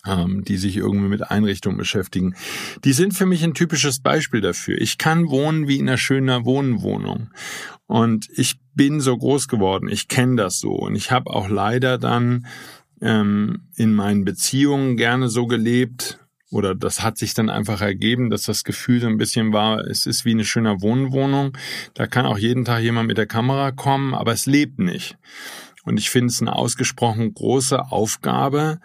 ähm, 0.06 0.44
die 0.44 0.58
sich 0.58 0.76
irgendwie 0.78 1.08
mit 1.08 1.32
Einrichtungen 1.32 1.78
beschäftigen. 1.78 2.36
Die 2.84 2.94
sind 2.94 3.14
für 3.14 3.26
mich 3.26 3.44
ein 3.44 3.54
typisches 3.54 4.02
Beispiel 4.02 4.42
dafür. 4.42 4.80
Ich 4.80 4.98
kann 4.98 5.30
wohnen 5.30 5.68
wie 5.68 5.80
in 5.80 5.88
einer 5.88 5.98
schöner 5.98 6.44
Wohnwohnung. 6.44 7.30
Und 7.88 8.28
ich 8.36 8.60
bin 8.74 9.00
so 9.00 9.18
groß 9.18 9.48
geworden, 9.48 9.88
ich 9.88 10.08
kenne 10.08 10.36
das 10.36 10.60
so. 10.60 10.72
Und 10.72 10.96
ich 10.96 11.12
habe 11.12 11.30
auch 11.30 11.48
leider 11.48 11.98
dann 11.98 12.48
ähm, 13.02 13.70
in 13.76 13.94
meinen 13.94 14.26
Beziehungen 14.26 14.98
gerne 14.98 15.30
so 15.30 15.48
gelebt, 15.48 16.20
oder 16.54 16.76
das 16.76 17.02
hat 17.02 17.18
sich 17.18 17.34
dann 17.34 17.50
einfach 17.50 17.82
ergeben, 17.82 18.30
dass 18.30 18.44
das 18.44 18.64
Gefühl 18.64 19.02
so 19.02 19.08
ein 19.08 19.18
bisschen 19.18 19.54
war, 19.54 19.80
es 19.80 20.06
ist 20.06 20.24
wie 20.24 20.32
eine 20.32 20.46
schöne 20.46 20.82
Wohnwohnung. 20.82 21.58
Da 21.94 22.08
kann 22.08 22.26
auch 22.26 22.38
jeden 22.38 22.64
Tag 22.64 22.82
jemand 22.82 23.08
mit 23.08 23.18
der 23.18 23.26
Kamera 23.26 23.72
kommen, 23.72 24.14
aber 24.14 24.34
es 24.34 24.46
lebt 24.46 24.80
nicht. 24.80 25.18
Und 25.84 25.98
ich 25.98 26.10
finde 26.10 26.28
es 26.28 26.42
eine 26.42 26.56
ausgesprochen 26.56 27.34
große 27.34 27.92
Aufgabe, 27.92 28.80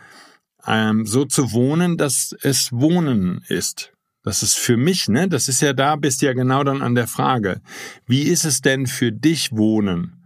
ähm, 0.67 1.07
so 1.07 1.25
zu 1.25 1.53
wohnen, 1.53 1.97
dass 1.97 2.35
es 2.43 2.73
Wohnen 2.73 3.45
ist. 3.49 3.93
Das 4.25 4.43
ist 4.43 4.59
für 4.59 4.77
mich, 4.77 5.09
ne? 5.09 5.29
Das 5.29 5.49
ist 5.49 5.63
ja 5.63 5.73
da, 5.73 5.97
bist 5.97 6.23
ja 6.23 6.33
genau 6.33 6.65
dann 6.65 6.83
an 6.83 6.95
der 6.95 7.07
Frage. 7.07 7.61
Wie 8.07 8.23
ist 8.23 8.45
es 8.45 8.61
denn 8.61 8.87
für 8.87 9.13
dich 9.13 9.53
Wohnen? 9.53 10.18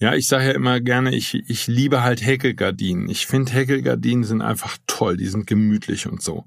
Ja, 0.00 0.14
ich 0.14 0.28
sage 0.28 0.46
ja 0.46 0.50
immer 0.52 0.80
gerne, 0.80 1.14
ich, 1.14 1.34
ich 1.34 1.66
liebe 1.66 2.02
halt 2.02 2.24
Häkelgardinen. 2.24 3.10
Ich 3.10 3.26
finde 3.26 3.52
Häkelgardinen 3.52 4.24
sind 4.24 4.40
einfach 4.40 4.78
toll, 4.86 5.18
die 5.18 5.26
sind 5.26 5.46
gemütlich 5.46 6.06
und 6.06 6.22
so. 6.22 6.46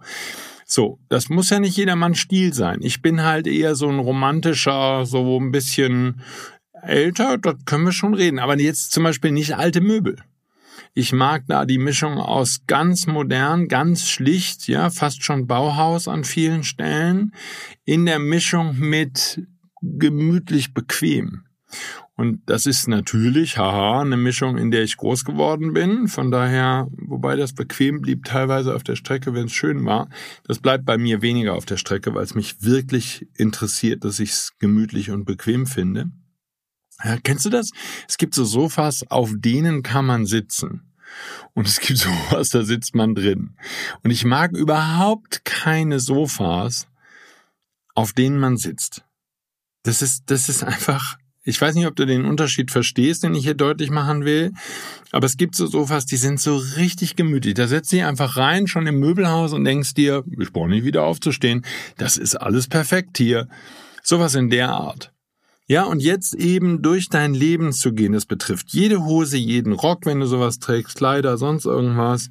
So, 0.65 0.99
das 1.07 1.29
muss 1.29 1.51
ja 1.51 1.59
nicht 1.59 1.77
jedermanns 1.77 2.17
Stil 2.17 2.51
sein. 2.53 2.79
Ich 2.81 3.03
bin 3.03 3.21
halt 3.21 3.45
eher 3.45 3.75
so 3.75 3.87
ein 3.89 3.99
romantischer, 3.99 5.05
so 5.05 5.39
ein 5.39 5.51
bisschen 5.51 6.21
älter, 6.81 7.37
das 7.37 7.55
können 7.65 7.85
wir 7.85 7.91
schon 7.91 8.15
reden. 8.15 8.39
Aber 8.39 8.59
jetzt 8.59 8.91
zum 8.91 9.03
Beispiel 9.03 9.31
nicht 9.31 9.55
alte 9.55 9.81
Möbel. 9.81 10.17
Ich 10.95 11.13
mag 11.13 11.43
da 11.47 11.65
die 11.65 11.77
Mischung 11.77 12.17
aus 12.17 12.61
ganz 12.65 13.05
modern, 13.05 13.67
ganz 13.67 14.09
schlicht, 14.09 14.67
ja, 14.67 14.89
fast 14.89 15.23
schon 15.23 15.45
Bauhaus 15.45 16.07
an 16.07 16.23
vielen 16.23 16.63
Stellen, 16.63 17.35
in 17.85 18.07
der 18.07 18.17
Mischung 18.17 18.77
mit 18.79 19.43
gemütlich 19.81 20.73
bequem. 20.73 21.45
Und 22.15 22.41
das 22.45 22.67
ist 22.67 22.87
natürlich, 22.87 23.57
haha, 23.57 24.01
eine 24.01 24.17
Mischung, 24.17 24.57
in 24.57 24.69
der 24.69 24.83
ich 24.83 24.97
groß 24.97 25.25
geworden 25.25 25.73
bin. 25.73 26.07
Von 26.07 26.29
daher, 26.29 26.87
wobei 26.91 27.35
das 27.35 27.53
bequem 27.53 28.01
blieb 28.01 28.25
teilweise 28.25 28.75
auf 28.75 28.83
der 28.83 28.95
Strecke, 28.95 29.33
wenn 29.33 29.45
es 29.45 29.53
schön 29.53 29.83
war, 29.85 30.09
das 30.43 30.59
bleibt 30.59 30.85
bei 30.85 30.99
mir 30.99 31.23
weniger 31.23 31.55
auf 31.55 31.65
der 31.65 31.77
Strecke, 31.77 32.13
weil 32.13 32.23
es 32.23 32.35
mich 32.35 32.61
wirklich 32.61 33.27
interessiert, 33.35 34.03
dass 34.03 34.19
ich 34.19 34.29
es 34.29 34.53
gemütlich 34.59 35.09
und 35.09 35.25
bequem 35.25 35.65
finde. 35.65 36.11
Ja, 37.03 37.17
kennst 37.17 37.45
du 37.45 37.49
das? 37.49 37.71
Es 38.07 38.17
gibt 38.17 38.35
so 38.35 38.45
Sofas, 38.45 39.03
auf 39.09 39.31
denen 39.35 39.81
kann 39.81 40.05
man 40.05 40.27
sitzen. 40.27 40.93
Und 41.53 41.67
es 41.67 41.79
gibt 41.79 41.99
sowas, 41.99 42.49
da 42.49 42.63
sitzt 42.63 42.93
man 42.93 43.15
drin. 43.15 43.55
Und 44.03 44.11
ich 44.11 44.23
mag 44.23 44.51
überhaupt 44.51 45.45
keine 45.45 45.99
Sofas, 45.99 46.87
auf 47.95 48.13
denen 48.13 48.39
man 48.39 48.57
sitzt. 48.57 49.03
Das 49.81 50.01
ist, 50.01 50.23
das 50.27 50.47
ist 50.47 50.63
einfach, 50.63 51.17
ich 51.43 51.59
weiß 51.59 51.75
nicht, 51.75 51.87
ob 51.87 51.95
du 51.95 52.05
den 52.05 52.25
Unterschied 52.25 52.71
verstehst, 52.71 53.23
den 53.23 53.35
ich 53.35 53.43
hier 53.43 53.53
deutlich 53.53 53.89
machen 53.89 54.23
will, 54.23 54.53
aber 55.11 55.25
es 55.25 55.37
gibt 55.37 55.55
so 55.55 55.67
Sofas, 55.67 56.05
die 56.05 56.17
sind 56.17 56.39
so 56.39 56.55
richtig 56.55 57.15
gemütlich. 57.15 57.53
Da 57.53 57.67
setzt 57.67 57.91
dich 57.91 58.03
einfach 58.03 58.37
rein, 58.37 58.67
schon 58.67 58.87
im 58.87 58.99
Möbelhaus 58.99 59.53
und 59.53 59.65
denkst 59.65 59.93
dir, 59.93 60.23
ich 60.39 60.53
brauche 60.53 60.69
nicht 60.69 60.85
wieder 60.85 61.03
aufzustehen. 61.03 61.65
Das 61.97 62.17
ist 62.17 62.35
alles 62.35 62.67
perfekt 62.67 63.17
hier. 63.17 63.47
Sowas 64.01 64.35
in 64.35 64.49
der 64.49 64.69
Art. 64.69 65.11
Ja, 65.65 65.83
und 65.83 66.01
jetzt 66.01 66.33
eben 66.35 66.81
durch 66.81 67.07
dein 67.07 67.33
Leben 67.33 67.71
zu 67.71 67.93
gehen, 67.93 68.11
das 68.11 68.25
betrifft 68.25 68.67
jede 68.71 69.05
Hose, 69.05 69.37
jeden 69.37 69.71
Rock, 69.71 70.05
wenn 70.05 70.19
du 70.19 70.25
sowas 70.25 70.59
trägst, 70.59 70.97
Kleider, 70.97 71.37
sonst 71.37 71.65
irgendwas, 71.65 72.29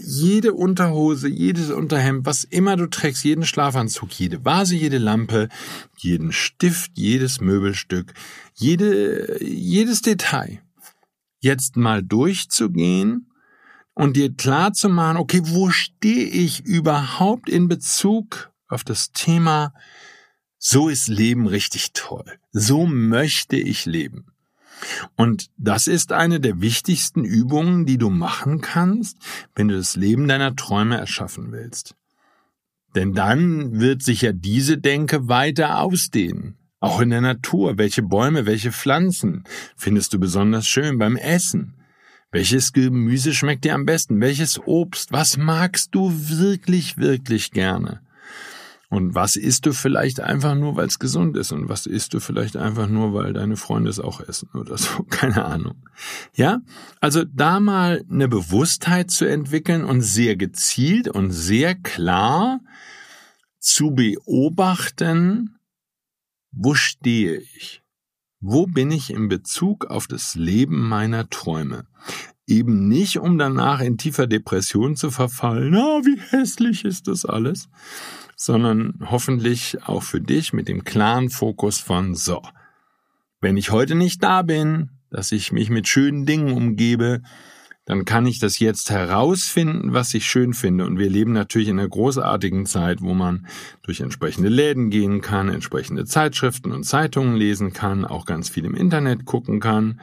jede 0.00 0.52
Unterhose, 0.54 1.28
jedes 1.28 1.70
Unterhemd, 1.70 2.26
was 2.26 2.44
immer 2.44 2.76
du 2.76 2.86
trägst, 2.86 3.24
jeden 3.24 3.44
Schlafanzug, 3.44 4.10
jede 4.12 4.44
Vase, 4.44 4.76
jede 4.76 4.98
Lampe, 4.98 5.48
jeden 5.96 6.32
Stift, 6.32 6.92
jedes 6.94 7.40
Möbelstück, 7.40 8.14
jede, 8.54 9.42
jedes 9.42 10.02
Detail. 10.02 10.62
Jetzt 11.40 11.76
mal 11.76 12.02
durchzugehen 12.02 13.30
und 13.94 14.16
dir 14.16 14.34
klar 14.34 14.72
zu 14.72 14.88
machen, 14.88 15.16
okay, 15.16 15.42
wo 15.44 15.70
stehe 15.70 16.26
ich 16.26 16.64
überhaupt 16.64 17.48
in 17.48 17.68
Bezug 17.68 18.52
auf 18.68 18.84
das 18.84 19.12
Thema 19.12 19.72
so 20.64 20.88
ist 20.88 21.08
Leben 21.08 21.48
richtig 21.48 21.92
toll. 21.92 22.38
So 22.52 22.86
möchte 22.86 23.56
ich 23.56 23.84
leben. 23.84 24.31
Und 25.16 25.50
das 25.56 25.86
ist 25.86 26.12
eine 26.12 26.40
der 26.40 26.60
wichtigsten 26.60 27.24
Übungen, 27.24 27.86
die 27.86 27.98
du 27.98 28.10
machen 28.10 28.60
kannst, 28.60 29.18
wenn 29.54 29.68
du 29.68 29.76
das 29.76 29.96
Leben 29.96 30.28
deiner 30.28 30.56
Träume 30.56 30.98
erschaffen 30.98 31.52
willst. 31.52 31.94
Denn 32.94 33.14
dann 33.14 33.80
wird 33.80 34.02
sich 34.02 34.22
ja 34.22 34.32
diese 34.32 34.78
Denke 34.78 35.28
weiter 35.28 35.80
ausdehnen. 35.80 36.56
Auch 36.80 37.00
in 37.00 37.10
der 37.10 37.20
Natur. 37.20 37.78
Welche 37.78 38.02
Bäume, 38.02 38.44
welche 38.44 38.72
Pflanzen 38.72 39.44
findest 39.76 40.12
du 40.12 40.18
besonders 40.18 40.66
schön 40.66 40.98
beim 40.98 41.16
Essen? 41.16 41.74
Welches 42.32 42.72
Gemüse 42.72 43.34
schmeckt 43.34 43.64
dir 43.64 43.74
am 43.74 43.86
besten? 43.86 44.20
Welches 44.20 44.58
Obst? 44.66 45.12
Was 45.12 45.36
magst 45.36 45.94
du 45.94 46.10
wirklich, 46.12 46.96
wirklich 46.96 47.52
gerne? 47.52 48.00
Und 48.92 49.14
was 49.14 49.36
isst 49.36 49.64
du 49.64 49.72
vielleicht 49.72 50.20
einfach 50.20 50.54
nur, 50.54 50.76
weil 50.76 50.86
es 50.86 50.98
gesund 50.98 51.34
ist? 51.38 51.50
Und 51.50 51.70
was 51.70 51.86
isst 51.86 52.12
du 52.12 52.20
vielleicht 52.20 52.58
einfach 52.58 52.88
nur, 52.90 53.14
weil 53.14 53.32
deine 53.32 53.56
Freunde 53.56 53.88
es 53.88 53.98
auch 53.98 54.20
essen 54.20 54.50
oder 54.52 54.76
so? 54.76 55.02
Keine 55.08 55.46
Ahnung. 55.46 55.76
Ja? 56.34 56.60
Also 57.00 57.24
da 57.24 57.58
mal 57.58 58.04
eine 58.10 58.28
Bewusstheit 58.28 59.10
zu 59.10 59.24
entwickeln 59.24 59.84
und 59.86 60.02
sehr 60.02 60.36
gezielt 60.36 61.08
und 61.08 61.30
sehr 61.30 61.74
klar 61.74 62.60
zu 63.58 63.92
beobachten, 63.92 65.56
wo 66.50 66.74
stehe 66.74 67.38
ich? 67.38 67.82
Wo 68.40 68.66
bin 68.66 68.90
ich 68.90 69.08
in 69.08 69.28
Bezug 69.28 69.86
auf 69.86 70.06
das 70.06 70.34
Leben 70.34 70.86
meiner 70.86 71.30
Träume? 71.30 71.86
Eben 72.52 72.88
nicht, 72.88 73.18
um 73.18 73.38
danach 73.38 73.80
in 73.80 73.98
tiefer 73.98 74.26
Depression 74.26 74.94
zu 74.94 75.10
verfallen. 75.10 75.70
Na, 75.70 76.00
wie 76.04 76.20
hässlich 76.30 76.84
ist 76.84 77.08
das 77.08 77.24
alles? 77.24 77.68
sondern 78.42 78.94
hoffentlich 79.08 79.78
auch 79.84 80.02
für 80.02 80.20
dich 80.20 80.52
mit 80.52 80.66
dem 80.66 80.82
klaren 80.82 81.30
Fokus 81.30 81.78
von 81.78 82.16
so. 82.16 82.42
Wenn 83.40 83.56
ich 83.56 83.70
heute 83.70 83.94
nicht 83.94 84.22
da 84.22 84.42
bin, 84.42 84.90
dass 85.10 85.30
ich 85.30 85.52
mich 85.52 85.70
mit 85.70 85.86
schönen 85.86 86.26
Dingen 86.26 86.52
umgebe, 86.52 87.22
dann 87.92 88.06
kann 88.06 88.24
ich 88.24 88.38
das 88.38 88.58
jetzt 88.58 88.88
herausfinden, 88.88 89.92
was 89.92 90.14
ich 90.14 90.26
schön 90.26 90.54
finde. 90.54 90.86
Und 90.86 90.98
wir 90.98 91.10
leben 91.10 91.32
natürlich 91.32 91.68
in 91.68 91.78
einer 91.78 91.90
großartigen 91.90 92.64
Zeit, 92.64 93.02
wo 93.02 93.12
man 93.12 93.46
durch 93.82 94.00
entsprechende 94.00 94.48
Läden 94.48 94.88
gehen 94.88 95.20
kann, 95.20 95.50
entsprechende 95.50 96.06
Zeitschriften 96.06 96.72
und 96.72 96.84
Zeitungen 96.84 97.36
lesen 97.36 97.74
kann, 97.74 98.06
auch 98.06 98.24
ganz 98.24 98.48
viel 98.48 98.64
im 98.64 98.74
Internet 98.74 99.26
gucken 99.26 99.60
kann 99.60 100.00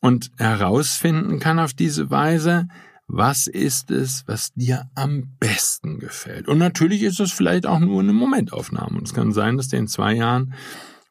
und 0.00 0.32
herausfinden 0.36 1.38
kann 1.38 1.60
auf 1.60 1.74
diese 1.74 2.10
Weise, 2.10 2.66
was 3.06 3.46
ist 3.46 3.92
es, 3.92 4.24
was 4.26 4.52
dir 4.54 4.90
am 4.96 5.36
besten 5.38 6.00
gefällt? 6.00 6.48
Und 6.48 6.58
natürlich 6.58 7.04
ist 7.04 7.20
es 7.20 7.30
vielleicht 7.30 7.66
auch 7.66 7.78
nur 7.78 8.00
eine 8.00 8.12
Momentaufnahme. 8.12 8.98
Und 8.98 9.06
es 9.06 9.14
kann 9.14 9.30
sein, 9.30 9.56
dass 9.56 9.68
dir 9.68 9.78
in 9.78 9.86
zwei 9.86 10.14
Jahren 10.14 10.54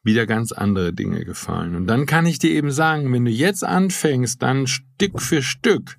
wieder 0.02 0.26
ganz 0.26 0.52
andere 0.52 0.92
Dinge 0.92 1.24
gefallen. 1.24 1.74
Und 1.74 1.86
dann 1.86 2.06
kann 2.06 2.26
ich 2.26 2.38
dir 2.38 2.50
eben 2.50 2.70
sagen, 2.70 3.12
wenn 3.12 3.24
du 3.24 3.30
jetzt 3.30 3.64
anfängst, 3.64 4.42
dann 4.42 4.66
Stück 4.66 5.20
für 5.20 5.42
Stück, 5.42 5.96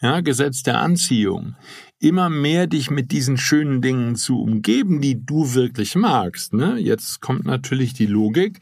ja, 0.00 0.20
Gesetz 0.20 0.62
der 0.62 0.80
Anziehung, 0.80 1.56
immer 1.98 2.30
mehr 2.30 2.66
dich 2.66 2.90
mit 2.90 3.10
diesen 3.10 3.36
schönen 3.36 3.82
Dingen 3.82 4.14
zu 4.14 4.40
umgeben, 4.40 5.00
die 5.00 5.24
du 5.24 5.54
wirklich 5.54 5.96
magst. 5.96 6.52
Ne? 6.52 6.78
Jetzt 6.78 7.20
kommt 7.20 7.44
natürlich 7.44 7.94
die 7.94 8.06
Logik 8.06 8.60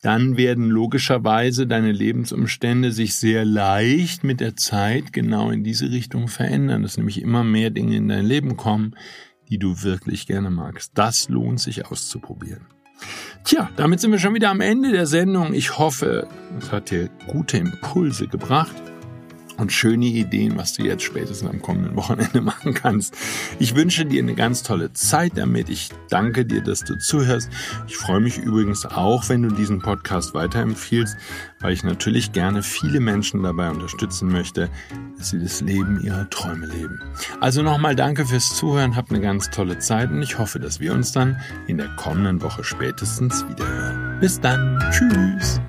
dann 0.00 0.36
werden 0.36 0.68
logischerweise 0.68 1.66
deine 1.66 1.90
Lebensumstände 1.90 2.92
sich 2.92 3.16
sehr 3.16 3.44
leicht 3.44 4.22
mit 4.22 4.40
der 4.40 4.54
Zeit 4.54 5.12
genau 5.12 5.50
in 5.50 5.64
diese 5.64 5.90
Richtung 5.90 6.28
verändern, 6.28 6.82
dass 6.82 6.96
nämlich 6.96 7.20
immer 7.20 7.42
mehr 7.42 7.70
Dinge 7.70 7.96
in 7.96 8.08
dein 8.08 8.24
Leben 8.24 8.56
kommen, 8.56 8.94
die 9.48 9.58
du 9.58 9.82
wirklich 9.82 10.26
gerne 10.26 10.50
magst. 10.50 10.92
Das 10.94 11.28
lohnt 11.28 11.58
sich 11.58 11.86
auszuprobieren. 11.86 12.77
Tja, 13.44 13.70
damit 13.76 14.00
sind 14.00 14.10
wir 14.12 14.18
schon 14.18 14.34
wieder 14.34 14.50
am 14.50 14.60
Ende 14.60 14.92
der 14.92 15.06
Sendung. 15.06 15.54
Ich 15.54 15.78
hoffe, 15.78 16.26
es 16.58 16.70
hat 16.70 16.90
dir 16.90 17.08
gute 17.26 17.58
Impulse 17.58 18.26
gebracht 18.26 18.74
und 19.58 19.72
schöne 19.72 20.06
Ideen, 20.06 20.56
was 20.56 20.72
du 20.74 20.84
jetzt 20.84 21.02
spätestens 21.02 21.50
am 21.50 21.60
kommenden 21.60 21.96
Wochenende 21.96 22.40
machen 22.40 22.74
kannst. 22.74 23.14
Ich 23.58 23.74
wünsche 23.74 24.06
dir 24.06 24.22
eine 24.22 24.34
ganz 24.34 24.62
tolle 24.62 24.92
Zeit 24.92 25.32
damit. 25.36 25.68
Ich 25.68 25.90
danke 26.08 26.46
dir, 26.46 26.62
dass 26.62 26.84
du 26.84 26.96
zuhörst. 26.96 27.50
Ich 27.86 27.96
freue 27.96 28.20
mich 28.20 28.38
übrigens 28.38 28.86
auch, 28.86 29.28
wenn 29.28 29.42
du 29.42 29.50
diesen 29.50 29.80
Podcast 29.80 30.32
weiterempfiehlst, 30.32 31.16
weil 31.60 31.72
ich 31.72 31.82
natürlich 31.82 32.32
gerne 32.32 32.62
viele 32.62 33.00
Menschen 33.00 33.42
dabei 33.42 33.70
unterstützen 33.70 34.28
möchte, 34.28 34.70
dass 35.18 35.30
sie 35.30 35.40
das 35.40 35.60
Leben 35.60 36.00
ihrer 36.02 36.30
Träume 36.30 36.66
leben. 36.66 37.00
Also 37.40 37.62
nochmal 37.62 37.96
danke 37.96 38.24
fürs 38.26 38.56
Zuhören, 38.56 38.94
habt 38.94 39.10
eine 39.10 39.20
ganz 39.20 39.50
tolle 39.50 39.78
Zeit 39.80 40.10
und 40.10 40.22
ich 40.22 40.38
hoffe, 40.38 40.60
dass 40.60 40.78
wir 40.78 40.94
uns 40.94 41.12
dann 41.12 41.40
in 41.66 41.78
der 41.78 41.88
kommenden 41.96 42.40
Woche 42.42 42.62
spätestens 42.62 43.44
wieder 43.48 43.66
hören. 43.66 44.20
Bis 44.20 44.40
dann. 44.40 44.78
Tschüss. 44.90 45.60